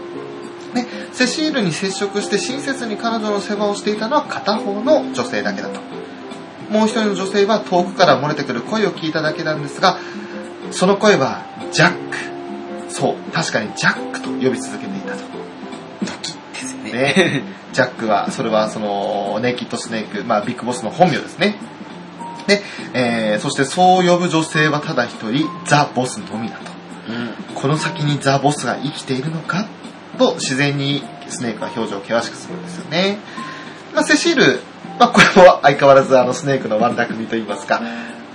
[0.74, 5.80] で、セシールに接触して親切に彼女の世話をしていたのは片方の女性だけだと。
[6.70, 9.98] もう一人の女性は遠くから漏れてくる声を聞いただけなんですが、
[10.72, 12.18] その声は、ジャック。
[12.90, 15.24] そう、確かにジャックと呼び続けていたと。
[16.54, 16.92] ですよね。
[16.92, 17.44] ね、
[17.74, 21.58] ジャックは、それはその、ネイキッドスネーク、まあビッグボスの本名ですね。
[22.48, 22.62] で、
[22.94, 26.72] えー、そしてそう呼ぶ女性はただ一人、ザ・ボスのみだと。
[27.10, 27.56] うん。
[27.56, 29.68] この先にザ・ボスが生きているのか
[30.18, 33.20] と自然にスネークは表情を険しくするんですよね。
[33.94, 34.60] まあセシール、
[35.00, 37.82] まあこれも相変わらずあのスネークの悪巧みといいますか、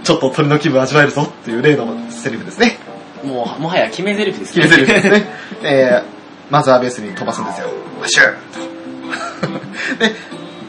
[0.05, 2.79] ちょっと鳥の気分を味わえるぞっていう例のセリフですね。
[3.25, 5.27] もう、もはや決め台詞です決め台詞ですね。
[5.63, 7.69] えー、マザーベースに飛ばすんですよ。
[8.01, 8.35] ワシュー
[9.97, 9.99] と。
[9.99, 10.15] で、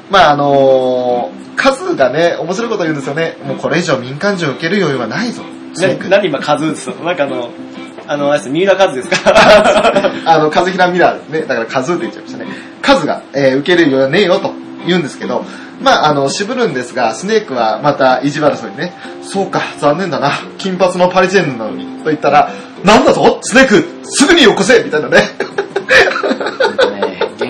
[0.09, 3.37] まああのー、数がね、面白いこと言うんですよね。
[3.45, 5.43] もうこれ以上民間人を受ける余裕はないぞ。
[5.75, 7.51] な何今、カズーですなんかあの、
[8.11, 9.17] あの、あれです、三浦カズですか？
[10.25, 11.41] あの、カズヒラミラーですね。
[11.41, 12.47] だからカズって言っちゃいましたね。
[12.81, 14.51] カズが、えー受けるようはねえよと
[14.87, 15.45] 言うんですけど、
[15.81, 22.49] まあ、あの、渋るんですが、スネークはまた意地悪そうにね、そうか、残念だな、金髪のパリジェンヌなのに、と言ったら、
[22.83, 25.23] なんだぞ、スネーク、すぐによこせみたいなね。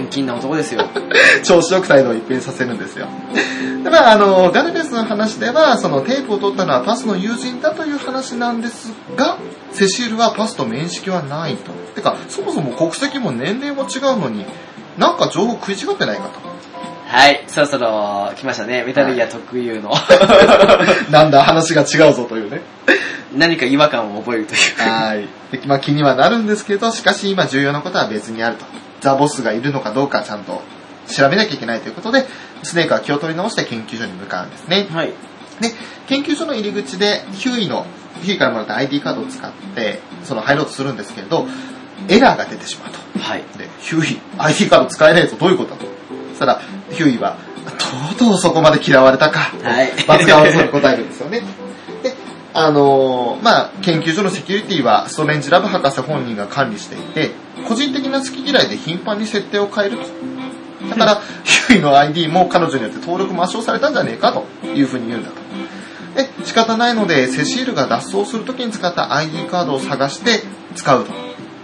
[0.10, 0.82] 金な男ですよ。
[1.43, 3.07] 調子よく態度を一変させるんですよ。
[3.84, 9.38] で、まあ、あの、ガルベスの話では、そのテープを取ったのはパスの友人だという話なんですが、
[9.72, 11.72] セシールはパスと面識はないと。
[11.95, 14.45] てか、そもそも国籍も年齢も違うのに、
[14.97, 16.49] なんか情報食い違ってないかと。
[17.07, 18.84] はい、そろそろ来ましたね。
[18.86, 19.91] メタルギア特有の
[21.10, 22.62] なんだ、話が違うぞというね。
[23.36, 24.60] 何か違和感を覚えるという。
[24.78, 25.28] はい。
[25.51, 28.66] でまあ気にはなるんですけど、しかし今重要なことは別にあると。
[29.02, 30.62] ザ・ボスがいるのかどうかちゃんと
[31.08, 32.26] 調べなきゃいけないということで、
[32.64, 34.88] スネークは気を取り直して研究所に向かうんですね。
[34.91, 35.08] はい。
[35.60, 35.74] で、
[36.08, 37.86] 研究所の入り口でヒューイの、
[38.22, 41.47] ヒューイからもらった ID カードを使って、その入ろうとするんですけれど、
[42.08, 43.20] エラーが出てしまうと。
[43.20, 43.43] はい。
[43.58, 45.86] で、ヒューイ、ID カード使えねえぞ、どういうことだと。
[46.30, 47.38] そしたら、ヒューイは、
[47.78, 49.52] とうとうそこまで嫌われたか。
[49.64, 51.41] はい罰が悪そうに答えるんですよね。
[52.54, 57.32] で、あのーまあ、研究所のセキュリティはストレンジラブ博士本人が管理していて、
[57.68, 60.04] 個人的な好き嫌いで頻繁に設定を変えると。
[60.89, 65.36] だから、ヒューイの ID も彼女によって登録抹消されたんじゃねえかというふうに言うんだと。
[66.16, 70.43] で、仕方ないので、セシールが脱走するときに使った ID カードを探して
[70.76, 71.12] 使うと。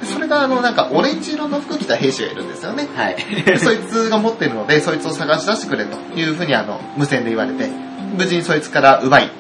[0.01, 2.87] でそれが、あの、なんか、オレンジ色の服着た兵士がいるんですよね。
[2.95, 3.15] はい。
[3.45, 7.69] でそいつが持ってるので、そいつを探し出してくれというふうに、あの、無線で言われて、
[8.17, 9.31] 無事にそいつから奪い、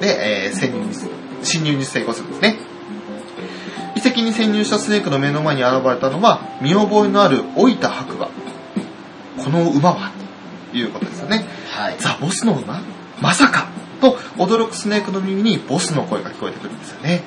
[0.00, 0.94] で、えー潜入に、
[1.42, 2.58] 侵入に成功するんですね。
[3.96, 8.28] 遺跡に潜入したスネークの目の前に現れたのは、見覚えのある老いた白馬。
[9.42, 10.10] この馬は？
[10.70, 11.46] ということですよね。
[11.70, 11.96] はい。
[11.98, 12.80] ザ・ボスの馬
[13.20, 13.68] まさか
[14.00, 17.24] と驚くスネークの耳にボスの声が聞こえてくるんですよね。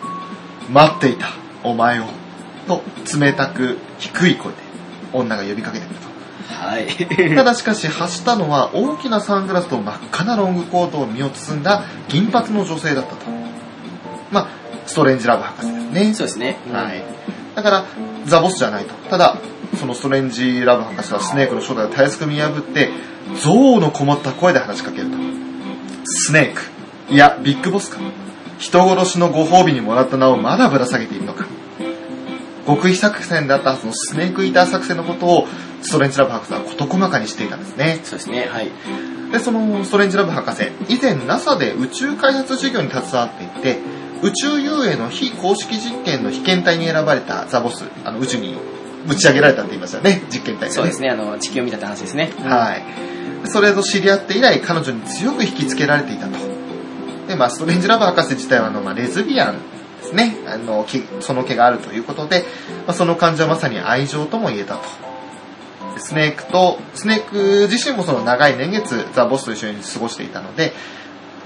[0.69, 1.27] 待っていた、
[1.63, 2.05] お前を。
[2.67, 2.83] と、
[3.17, 4.57] 冷たく低い声で
[5.13, 6.06] 女が呼びかけてくると。
[6.49, 6.87] はい。
[7.35, 13.25] ただしかし発したのは大きなサングラスと真っ赤なロングコートを身を包んだ銀髪の女性だったと。
[14.31, 14.47] まあ、
[14.85, 16.13] ストレンジラブ博士ですね。
[16.13, 16.57] そうですね。
[16.71, 17.03] はい。
[17.55, 17.85] だから、
[18.25, 18.93] ザ・ボスじゃないと。
[19.09, 19.37] ただ、
[19.77, 22.91] そのストレンジラブ博士はスネークの正体をたやすく見破って、
[23.35, 25.17] 憎悪のこもった声で話しかけると。
[26.05, 26.61] スネーク。
[27.09, 27.99] いや、ビッグボスか。
[28.57, 31.45] 人殺しのご褒美にもらった名をまだぶら下げているのか。
[32.65, 35.47] 極秘作戦であったそのスネークイーター作戦のことを
[35.81, 37.99] ストレンジラブ博士は事細かにしていたんですね。
[38.03, 38.47] そうですね。
[38.51, 38.71] はい。
[39.31, 43.79] で、そのストレンジラブ博士、以前 NASA で宇宙開発事業に携わっていて、
[44.21, 48.55] 宇宙遊泳の非公式実験の被験体に選ばれたザボス、あの宇宙に
[49.07, 50.71] 打ち上げられたって言いましたよね、実験体で、ね。
[50.71, 51.09] そうですね。
[51.09, 52.31] あの、地球を見たって話ですね。
[52.43, 52.83] はい。
[53.45, 56.33] それと知り合って以来、彼女に強く引きつけられていたと。
[57.27, 59.59] で、まあ、ストレンジラブ博士自体は、あの、まあ、レズビアン
[60.01, 60.37] ですね。
[60.47, 62.43] あの、気その気があるということで、
[62.85, 65.06] まあ、その感じはまさに愛情とも言えたと。
[65.97, 70.73] でスネークと、スネーク自身もその長い年月、ザ・ボスと一緒に過ごしていたので、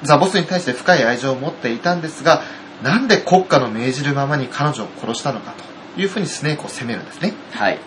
[0.04, 2.41] ザ・ボスに対して深い愛情を持っていたんですが、
[2.84, 5.54] なんで国家の命じるままに彼女を殺したのか
[5.95, 7.34] というふうにスネークを責めるんですね。
[7.54, 7.80] はい。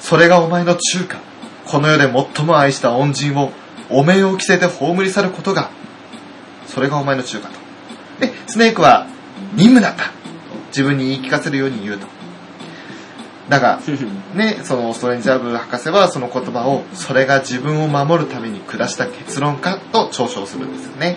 [0.00, 1.18] それがお前の中華。
[1.66, 3.52] この世で最も愛した恩人を、
[3.90, 5.70] お面を着せて葬り去ることが、
[6.66, 7.54] それがお前の中華と。
[8.20, 9.06] で、スネークは、
[9.54, 10.04] 任務だった。
[10.04, 10.10] と
[10.68, 12.06] 自分に言い聞かせるように言うと。
[13.48, 13.80] だが、
[14.34, 21.16] ね、そのストレンジャーブ博士はその言葉を、それが自分を守るために下した結論かと嘲笑するんですよね。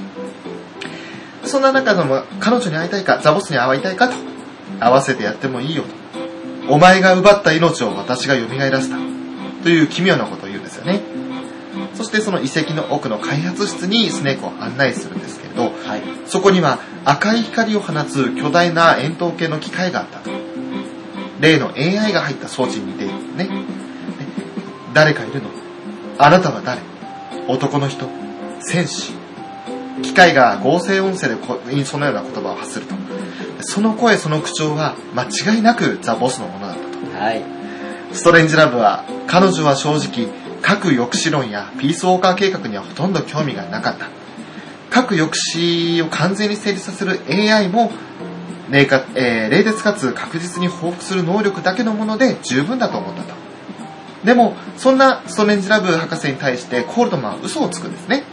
[1.46, 4.16] そんな中でも、彼女に会いたいか、ザボスに会いたいかと、
[4.80, 6.74] 会わせてやってもいいよと。
[6.74, 8.98] お前が奪った命を私が蘇らせた。
[9.64, 11.02] という奇妙なことを言うんですよね。
[11.94, 16.02] そしてその遺跡の奥の開発室にスネークを案内するんですけれど、はい。
[16.26, 20.47] そこには赤い光を放つ巨大な円筒形の機械があったと。
[21.40, 23.56] 例の AI が入った装置に似ているんですね。
[23.56, 23.64] で
[24.94, 25.50] 誰かいるの？
[26.18, 26.82] あなたは誰？
[27.48, 28.08] 男の人？
[28.62, 29.14] 戦士？
[30.02, 32.96] 機械が合成音声でこそのような言葉を発すると。
[33.62, 35.24] その声、その口調は間
[35.56, 37.24] 違いなくザ・ボスのものだったと。
[37.24, 37.44] はい。
[38.14, 40.28] ストレンジラブは、彼女は正直、
[40.62, 44.08] 核抑止論やピースウォーカー計画にはほとんど興味がなかった。
[44.90, 47.92] 核抑止を完全に成立させる AI も、
[48.70, 53.34] 冷かえー冷徹かつ確実に報復する能力だけのもので十分だと思ったと。
[54.24, 58.24] でも、そんなストレンジラブ博士に対してコールドマンは嘘をつくんですね。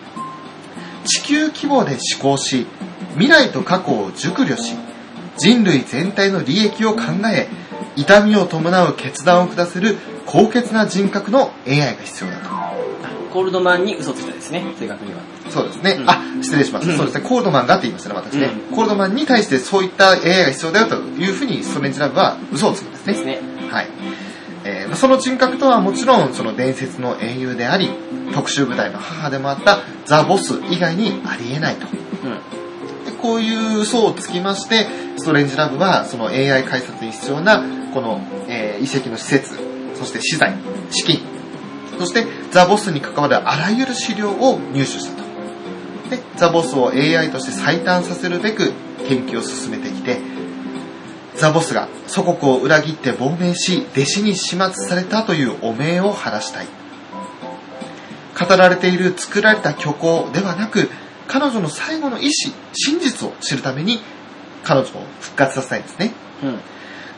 [1.04, 2.66] 地球規模で思考し、
[3.12, 4.74] 未来と過去を熟慮し、
[5.36, 7.48] 人類全体の利益を考え、
[7.96, 12.53] 痛みを伴う決断を下せる高潔な人格の AI が必要だと。
[13.34, 15.18] コールドマンに嘘ついたですね、正確には。
[15.50, 15.96] そうですね。
[15.98, 16.92] うんあ、失礼しました。
[16.92, 17.28] うんそうですね。
[17.28, 18.52] コールドマンがって言いましたね、私ね。
[18.70, 23.18] うコールドマンに対してそういった AI が必要だよというふうにストレンジラブは嘘をつくんですねで。
[23.18, 23.40] すね。
[23.72, 23.88] はい。
[24.64, 27.90] えーまあその人格とはもちろんその伝説の英雄であり、
[28.32, 31.88] 特殊部隊の母でもあったザ・ボス以外にありえないと。
[31.88, 33.04] うん。
[33.04, 39.58] でこういう嘘をつきまして、ストレンジラブはその AI 開発に必要なこの、えー遺跡の施設、
[39.96, 40.54] そして資材、
[40.90, 41.33] 資金、
[41.98, 45.24] そしてザ・ボスに関わるあらゆる資料を入手したと。
[46.10, 48.72] で、ザ・ボスを AI として最短させるべく
[49.08, 50.18] 研究を進めてきて、
[51.36, 56.66] ザ・ボスが祖国を裏切って亡命し、弟子に始末されたという汚名を晴らしたい。
[58.38, 60.90] 語られている作られた虚構ではなく、
[61.26, 64.00] 彼女の最後の意志、真実を知るために、
[64.62, 66.12] 彼女を復活させたいんですね。
[66.42, 66.60] うん。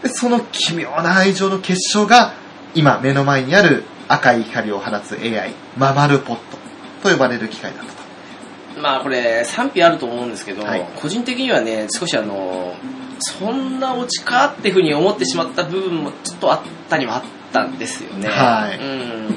[0.03, 2.35] でその奇妙な愛情の結晶が、
[2.75, 6.57] 今目の前にある赤い光を放つ AI、ママルポット
[7.03, 8.81] と呼ばれる機械だったと。
[8.81, 12.75] まあこれ賛否あると思うんですけど、はい個人的にはね少しあの
[13.19, 18.29] そんなオチかっていうふうに思ってしまった部分もちょっとあったにはあったんですよね。
[18.29, 19.37] はいうん。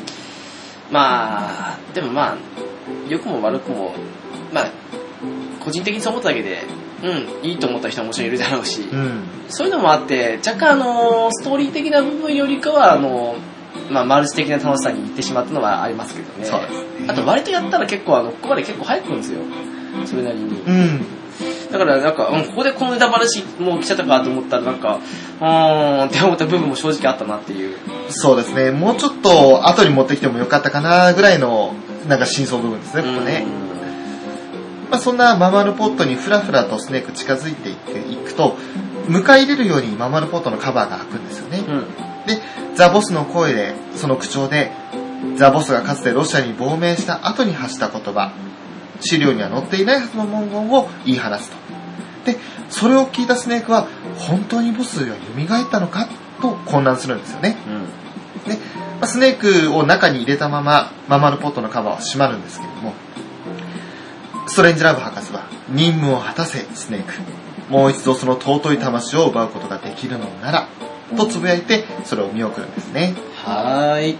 [0.92, 2.38] まあでもまあ
[3.08, 3.94] 良くも悪くも
[4.54, 4.72] まあ
[5.64, 6.64] 個人的にそう思っただけで
[7.04, 9.24] うんいいと思った人ももちろんいるだろうし、うん。
[9.48, 13.36] そういうのもあって若干あのストーリー的な部分よりかはあの
[13.90, 16.46] まあマルチ的な楽しさに行ってしまったのはありますけどね。
[16.46, 19.40] そうですねあと割とやったら結構あのここまで結構早く来るんですよ。
[20.06, 20.62] それなりに。
[20.62, 21.06] うん。
[21.72, 25.00] だからなんか、うん、ここでこのネタバラシもう来ちゃったかと思ったらなんか、
[25.40, 27.78] うーんって思った部分も正直あったなっていう。
[28.10, 28.72] そうですね。
[28.72, 31.74] もうちょっと後に持ってきてもよかったかなぐらいの、
[32.08, 33.46] なんか真相部分ですね、ここね。
[34.90, 38.58] まあ、そんなママルポットにふらふらとスネーク近づいていっていくと、
[39.08, 41.60] 迎え入れるようにママルポットのカバーが開くんですよね。
[41.68, 41.76] うん。
[41.76, 41.86] うん。
[42.26, 42.42] で、
[42.80, 44.72] ザ・ボスの声で、その口調で、
[45.36, 48.32] ザ・ボスがかつてロシアに亡命した後に発した言葉、
[49.02, 51.58] 資料には載っていないはずの文言を言い放つと。
[52.24, 52.38] で、
[52.70, 53.86] それを聞いたスネークは、
[54.18, 56.08] 本当にボスが蘇ったのか
[56.42, 57.58] と混乱するんですよね。
[57.68, 57.70] う
[58.48, 58.50] ん。
[58.50, 58.58] で、
[59.02, 62.94] まあスネークを中に入れたまま、ママルポットのカバーは閉まるんですけれども、
[64.48, 67.12] ストレンジラブ博士は、任務を果たせ、スネーク。
[67.70, 70.70] もう一度その尊い魂を奪うことができるのなら、
[71.18, 73.16] とつぶやいて、それを見送るんですね。
[73.36, 74.18] はい。